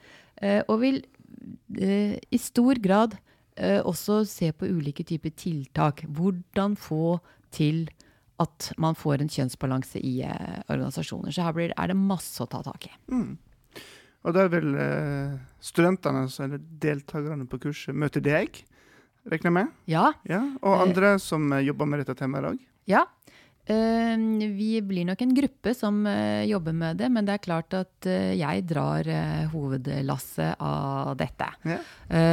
uh, 0.41 0.61
og 0.67 0.79
vil 0.85 1.01
uh, 1.01 2.15
i 2.17 2.41
stor 2.41 2.81
grad 2.81 3.17
eh, 3.17 3.25
også 3.59 4.21
se 4.29 4.51
på 4.55 4.69
ulike 4.71 5.03
typer 5.03 5.33
tiltak. 5.35 6.05
Hvordan 6.07 6.77
få 6.79 7.17
til 7.51 7.87
at 8.39 8.71
man 8.79 8.95
får 8.95 9.23
en 9.23 9.31
kjønnsbalanse 9.31 9.99
i 9.99 10.19
eh, 10.23 10.59
organisasjoner. 10.71 11.33
Så 11.35 11.43
her 11.43 11.55
blir, 11.55 11.73
er 11.75 11.91
det 11.91 11.99
masse 11.99 12.39
å 12.43 12.47
ta 12.49 12.61
tak 12.63 12.87
i. 12.87 12.93
Mm. 13.11 13.35
Og 14.27 14.35
der 14.35 14.49
vil 14.51 14.73
eh, 14.79 15.35
studentene, 15.63 16.25
eller 16.45 16.63
deltakerne 16.83 17.47
på 17.51 17.59
kurset, 17.65 17.95
møte 17.95 18.23
deg, 18.23 18.61
regner 19.29 19.49
jeg 19.49 19.57
med? 19.59 19.75
Ja. 19.91 20.09
ja. 20.27 20.41
Og 20.63 20.85
andre 20.85 21.17
som 21.23 21.51
eh, 21.51 21.65
jobber 21.67 21.89
med 21.91 22.03
dette 22.03 22.15
temaet 22.19 22.43
i 22.43 22.47
dag? 22.47 22.65
Ja. 22.89 23.05
Ehm, 23.69 24.39
vi 24.57 24.79
blir 24.81 25.05
nok 25.05 25.21
en 25.21 25.33
gruppe 25.37 25.75
som 25.77 26.01
eh, 26.09 26.47
jobber 26.49 26.73
med 26.73 26.97
det, 26.97 27.09
men 27.13 27.27
det 27.27 27.35
er 27.35 27.43
klart 27.43 27.75
at 27.77 28.07
eh, 28.09 28.33
jeg 28.39 28.65
drar 28.69 29.05
eh, 29.05 29.45
hovedlasset 29.51 30.57
av 30.57 31.13
dette. 31.19 31.51
Ja. 31.69 31.77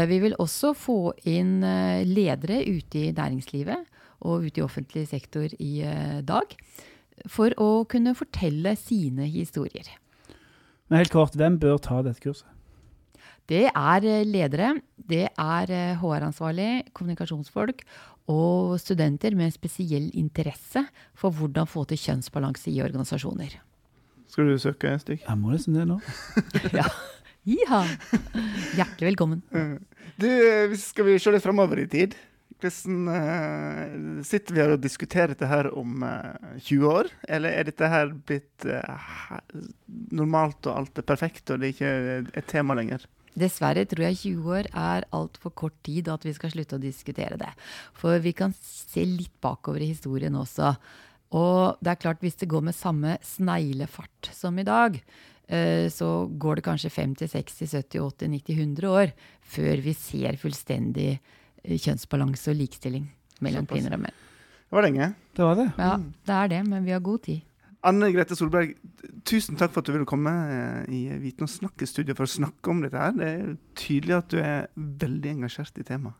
Vi 0.09 0.20
vil 0.22 0.37
også 0.40 0.72
få 0.77 1.12
inn 1.29 1.61
ledere 2.09 2.62
ute 2.64 3.03
i 3.03 3.12
næringslivet 3.12 3.85
og 4.25 4.46
ute 4.46 4.62
i 4.62 4.64
offentlig 4.64 5.05
sektor 5.11 5.53
i 5.61 5.85
dag. 6.25 6.55
For 7.29 7.53
å 7.61 7.85
kunne 7.88 8.16
fortelle 8.16 8.72
sine 8.81 9.29
historier. 9.29 9.90
Men 10.88 11.03
helt 11.03 11.12
kort, 11.12 11.37
hvem 11.37 11.59
bør 11.61 11.77
ta 11.83 12.01
dette 12.07 12.25
kurset? 12.25 12.49
Det 13.46 13.66
er 13.68 14.07
ledere, 14.27 14.72
det 14.96 15.27
er 15.29 15.72
HR-ansvarlig, 16.01 16.88
kommunikasjonsfolk 16.96 17.85
og 18.33 18.77
studenter 18.83 19.37
med 19.39 19.55
spesiell 19.55 20.09
interesse 20.19 20.83
for 21.17 21.35
hvordan 21.35 21.69
få 21.71 21.85
til 21.91 22.01
kjønnsbalanse 22.03 22.73
i 22.73 22.83
organisasjoner. 22.85 23.59
Skal 24.31 24.51
du 24.51 24.59
søke, 24.59 24.97
Stig? 24.99 25.21
Jeg 25.23 25.39
må 25.39 25.53
nesten 25.55 25.77
det 25.79 25.87
nå. 25.89 26.01
ja. 26.81 26.87
Iha. 27.47 27.85
Hjertelig 28.75 29.12
velkommen. 29.12 29.45
Du, 30.19 30.27
skal 30.81 31.07
vi 31.07 31.21
se 31.23 31.31
litt 31.31 31.45
framover 31.45 31.85
i 31.85 31.91
tid? 31.91 32.17
Hvordan 32.57 33.09
uh, 33.12 34.23
Sitter 34.25 34.57
vi 34.57 34.62
her 34.62 34.73
og 34.75 34.83
diskuterer 34.83 35.35
dette 35.35 35.49
her 35.51 35.69
om 35.77 36.01
uh, 36.03 36.33
eh, 36.55 36.62
20 36.65 36.87
år? 36.89 37.11
Eller 37.29 37.53
er 37.53 37.69
dette 37.69 37.91
her 37.93 38.11
blitt 38.27 38.65
uh, 38.65 39.37
normalt 40.17 40.67
og 40.67 40.81
alt 40.81 41.03
er 41.03 41.07
perfekt, 41.07 41.51
og 41.51 41.61
det 41.61 41.69
er 41.69 41.75
ikke 41.77 42.41
et 42.41 42.49
tema 42.51 42.75
lenger? 42.79 43.05
Dessverre 43.37 43.85
tror 43.88 44.07
jeg 44.09 44.20
20 44.22 44.55
år 44.59 44.68
er 44.72 45.07
altfor 45.16 45.53
kort 45.53 45.77
tid 45.85 46.09
at 46.09 46.25
vi 46.25 46.33
skal 46.37 46.53
slutte 46.55 46.79
å 46.79 46.83
diskutere 46.83 47.37
det. 47.40 47.51
For 47.96 48.16
vi 48.25 48.33
kan 48.37 48.55
se 48.57 49.05
litt 49.05 49.35
bakover 49.44 49.85
i 49.85 49.90
historien 49.92 50.38
også. 50.40 50.72
Og 51.37 51.81
det 51.85 51.92
er 51.92 52.01
klart, 52.01 52.22
hvis 52.25 52.38
det 52.40 52.49
går 52.49 52.64
med 52.68 52.77
samme 52.77 53.16
sneglefart 53.25 54.31
som 54.33 54.57
i 54.59 54.66
dag, 54.66 54.96
eh, 55.49 55.88
så 55.92 56.29
går 56.33 56.59
det 56.61 56.66
kanskje 56.68 56.92
50, 56.94 57.29
60, 57.35 57.66
70, 57.75 58.01
80, 58.07 58.31
90, 58.38 58.61
100 58.62 58.94
år 59.03 59.12
før 59.42 59.83
vi 59.85 59.96
ser 59.99 60.38
fullstendig 60.40 61.11
eh, 61.16 61.77
kjønnsbalanse 61.77 62.55
og 62.55 62.61
likestilling 62.62 63.11
mellom 63.44 63.68
kvinner 63.68 63.99
og 63.99 64.07
menn. 64.07 64.22
Det 64.66 64.75
var 64.75 64.87
lenge. 64.88 65.12
Det 65.37 65.44
var 65.44 65.61
det. 65.61 65.68
Ja, 65.79 65.92
det 66.01 66.38
er 66.40 66.49
det, 66.55 66.62
men 66.70 66.87
vi 66.87 66.94
har 66.94 67.05
god 67.05 67.27
tid. 67.29 67.44
Anne 67.87 68.11
Grete 68.14 68.37
Solberg, 68.38 68.75
tusen 69.29 69.59
takk 69.59 69.72
for 69.75 69.83
at 69.83 69.88
du 69.88 69.94
ville 69.94 70.09
komme 70.09 70.33
eh, 70.51 70.81
i 70.90 71.01
Viten 71.22 71.46
og 71.46 71.53
snakke-studio 71.53 72.16
for 72.18 72.27
å 72.27 72.35
snakke 72.35 72.72
om 72.72 72.83
dette. 72.83 72.99
her. 72.99 73.14
Det 73.16 73.29
er 73.31 73.55
tydelig 73.79 74.16
at 74.18 74.33
du 74.33 74.40
er 74.42 74.66
veldig 74.75 75.37
engasjert 75.37 75.79
i 75.79 75.87
temaet. 75.87 76.18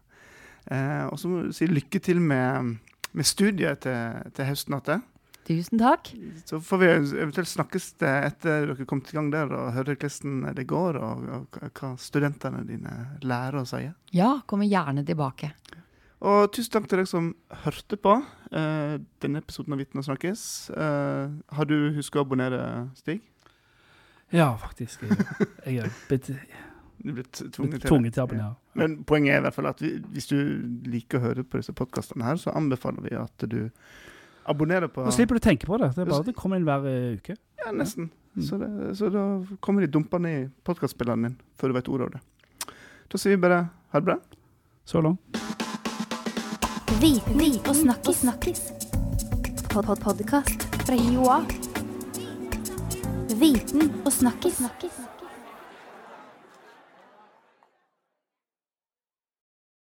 Eh, 0.67 1.05
og 1.11 1.19
så 1.19 1.31
må 1.31 1.45
du 1.47 1.53
si 1.55 1.69
lykke 1.71 2.01
til 2.03 2.23
med, 2.23 2.79
med 3.15 3.29
studiet 3.29 3.85
til, 3.87 4.33
til 4.35 4.51
høsten 4.51 4.79
igjen. 4.79 5.05
Tusen 5.47 5.79
takk. 5.79 6.09
Så 6.45 6.59
får 6.61 6.81
vi 6.81 6.87
eventuelt 7.23 7.49
snakkes 7.49 7.93
det 8.03 8.15
etter 8.33 8.65
dere 8.67 8.87
kom 8.89 8.99
til 9.07 9.21
gang 9.21 9.29
der, 9.31 9.53
og 9.55 9.77
høre 9.77 9.95
hvordan 9.95 10.41
det 10.57 10.65
går, 10.67 10.99
og, 10.99 11.29
og 11.37 11.61
hva 11.71 11.93
studentene 12.03 12.65
dine 12.67 12.95
lærer 13.23 13.61
og 13.61 13.69
sier. 13.71 13.95
Ja, 14.11 14.41
kommer 14.47 14.67
gjerne 14.67 15.07
tilbake. 15.07 15.53
Og 16.25 16.53
tusen 16.55 16.73
takk 16.73 16.87
til 16.89 17.03
deg 17.03 17.09
som 17.11 17.31
hørte 17.65 17.99
på 18.01 18.15
eh, 18.57 18.97
denne 19.21 19.43
episoden 19.43 19.75
av 19.77 19.81
Viten 19.83 20.01
og 20.01 20.07
snakkes. 20.07 20.45
Eh, 20.73 21.35
har 21.59 21.69
du 21.69 21.77
huska 21.97 22.23
å 22.23 22.25
abonnere, 22.25 22.61
Stig? 22.97 23.21
Ja, 24.35 24.55
faktisk. 24.59 25.05
Jeg, 25.67 25.85
er 25.85 25.93
blitt, 26.09 26.31
Du 26.99 27.11
er 27.13 27.19
blitt 27.21 27.37
tvunget 27.37 27.77
til 27.77 27.81
det. 27.83 27.89
tvunget 27.89 28.17
til 28.17 28.25
å 28.25 28.27
abonnere. 28.27 28.55
Men 28.81 28.99
poenget 29.07 29.37
er 29.37 29.43
i 29.43 29.47
hvert 29.47 29.59
fall 29.59 29.71
at 29.71 29.83
vi, 29.85 29.93
hvis 30.17 30.31
du 30.33 30.39
liker 30.89 31.21
å 31.21 31.27
høre 31.29 31.45
på 31.45 31.61
disse 31.61 31.77
podkastene 31.77 32.27
her, 32.27 32.41
så 32.41 32.55
anbefaler 32.57 33.05
vi 33.07 33.17
at 33.21 33.47
du 33.53 33.61
abonnerer 34.49 34.89
på 34.93 35.05
Nå 35.05 35.13
slipper 35.15 35.37
du 35.37 35.43
å 35.43 35.47
tenke 35.47 35.69
på 35.69 35.79
det. 35.83 35.93
Det 35.95 36.05
er 36.07 36.11
bare 36.11 36.25
at 36.25 36.31
det 36.33 36.37
kommer 36.39 36.59
inn 36.59 36.67
hver 36.67 36.89
eh, 36.91 37.19
uke. 37.21 37.37
Ja, 37.61 37.75
nesten. 37.77 38.09
Mm. 38.37 38.45
Så, 38.49 38.59
det, 38.61 38.71
så 38.99 39.13
da 39.13 39.27
kommer 39.65 39.85
de 39.85 39.93
dumpende 39.93 40.33
i 40.33 40.45
podkastspilleren 40.65 41.29
din 41.29 41.37
før 41.61 41.73
du 41.73 41.79
vet 41.79 41.93
ordet 41.93 42.09
av 42.09 42.17
det. 42.17 42.73
Da 43.13 43.21
sier 43.21 43.37
vi 43.37 43.45
bare 43.47 43.67
ha 43.93 44.01
det 44.01 44.09
bra. 44.11 44.19
Så 44.87 45.03
langt. 45.03 45.46
Viten 47.01 47.61
og 47.69 47.77
snakkis. 47.77 48.17
snakkis. 48.17 48.61
Pod 49.71 49.85
-pod 49.85 50.01
Podkast 50.01 50.63
fra 50.87 50.95
Joa. 50.95 51.45
Viten 53.41 53.93
og 54.07 54.13
snakkis. 54.13 54.57
snakkis. 54.57 55.16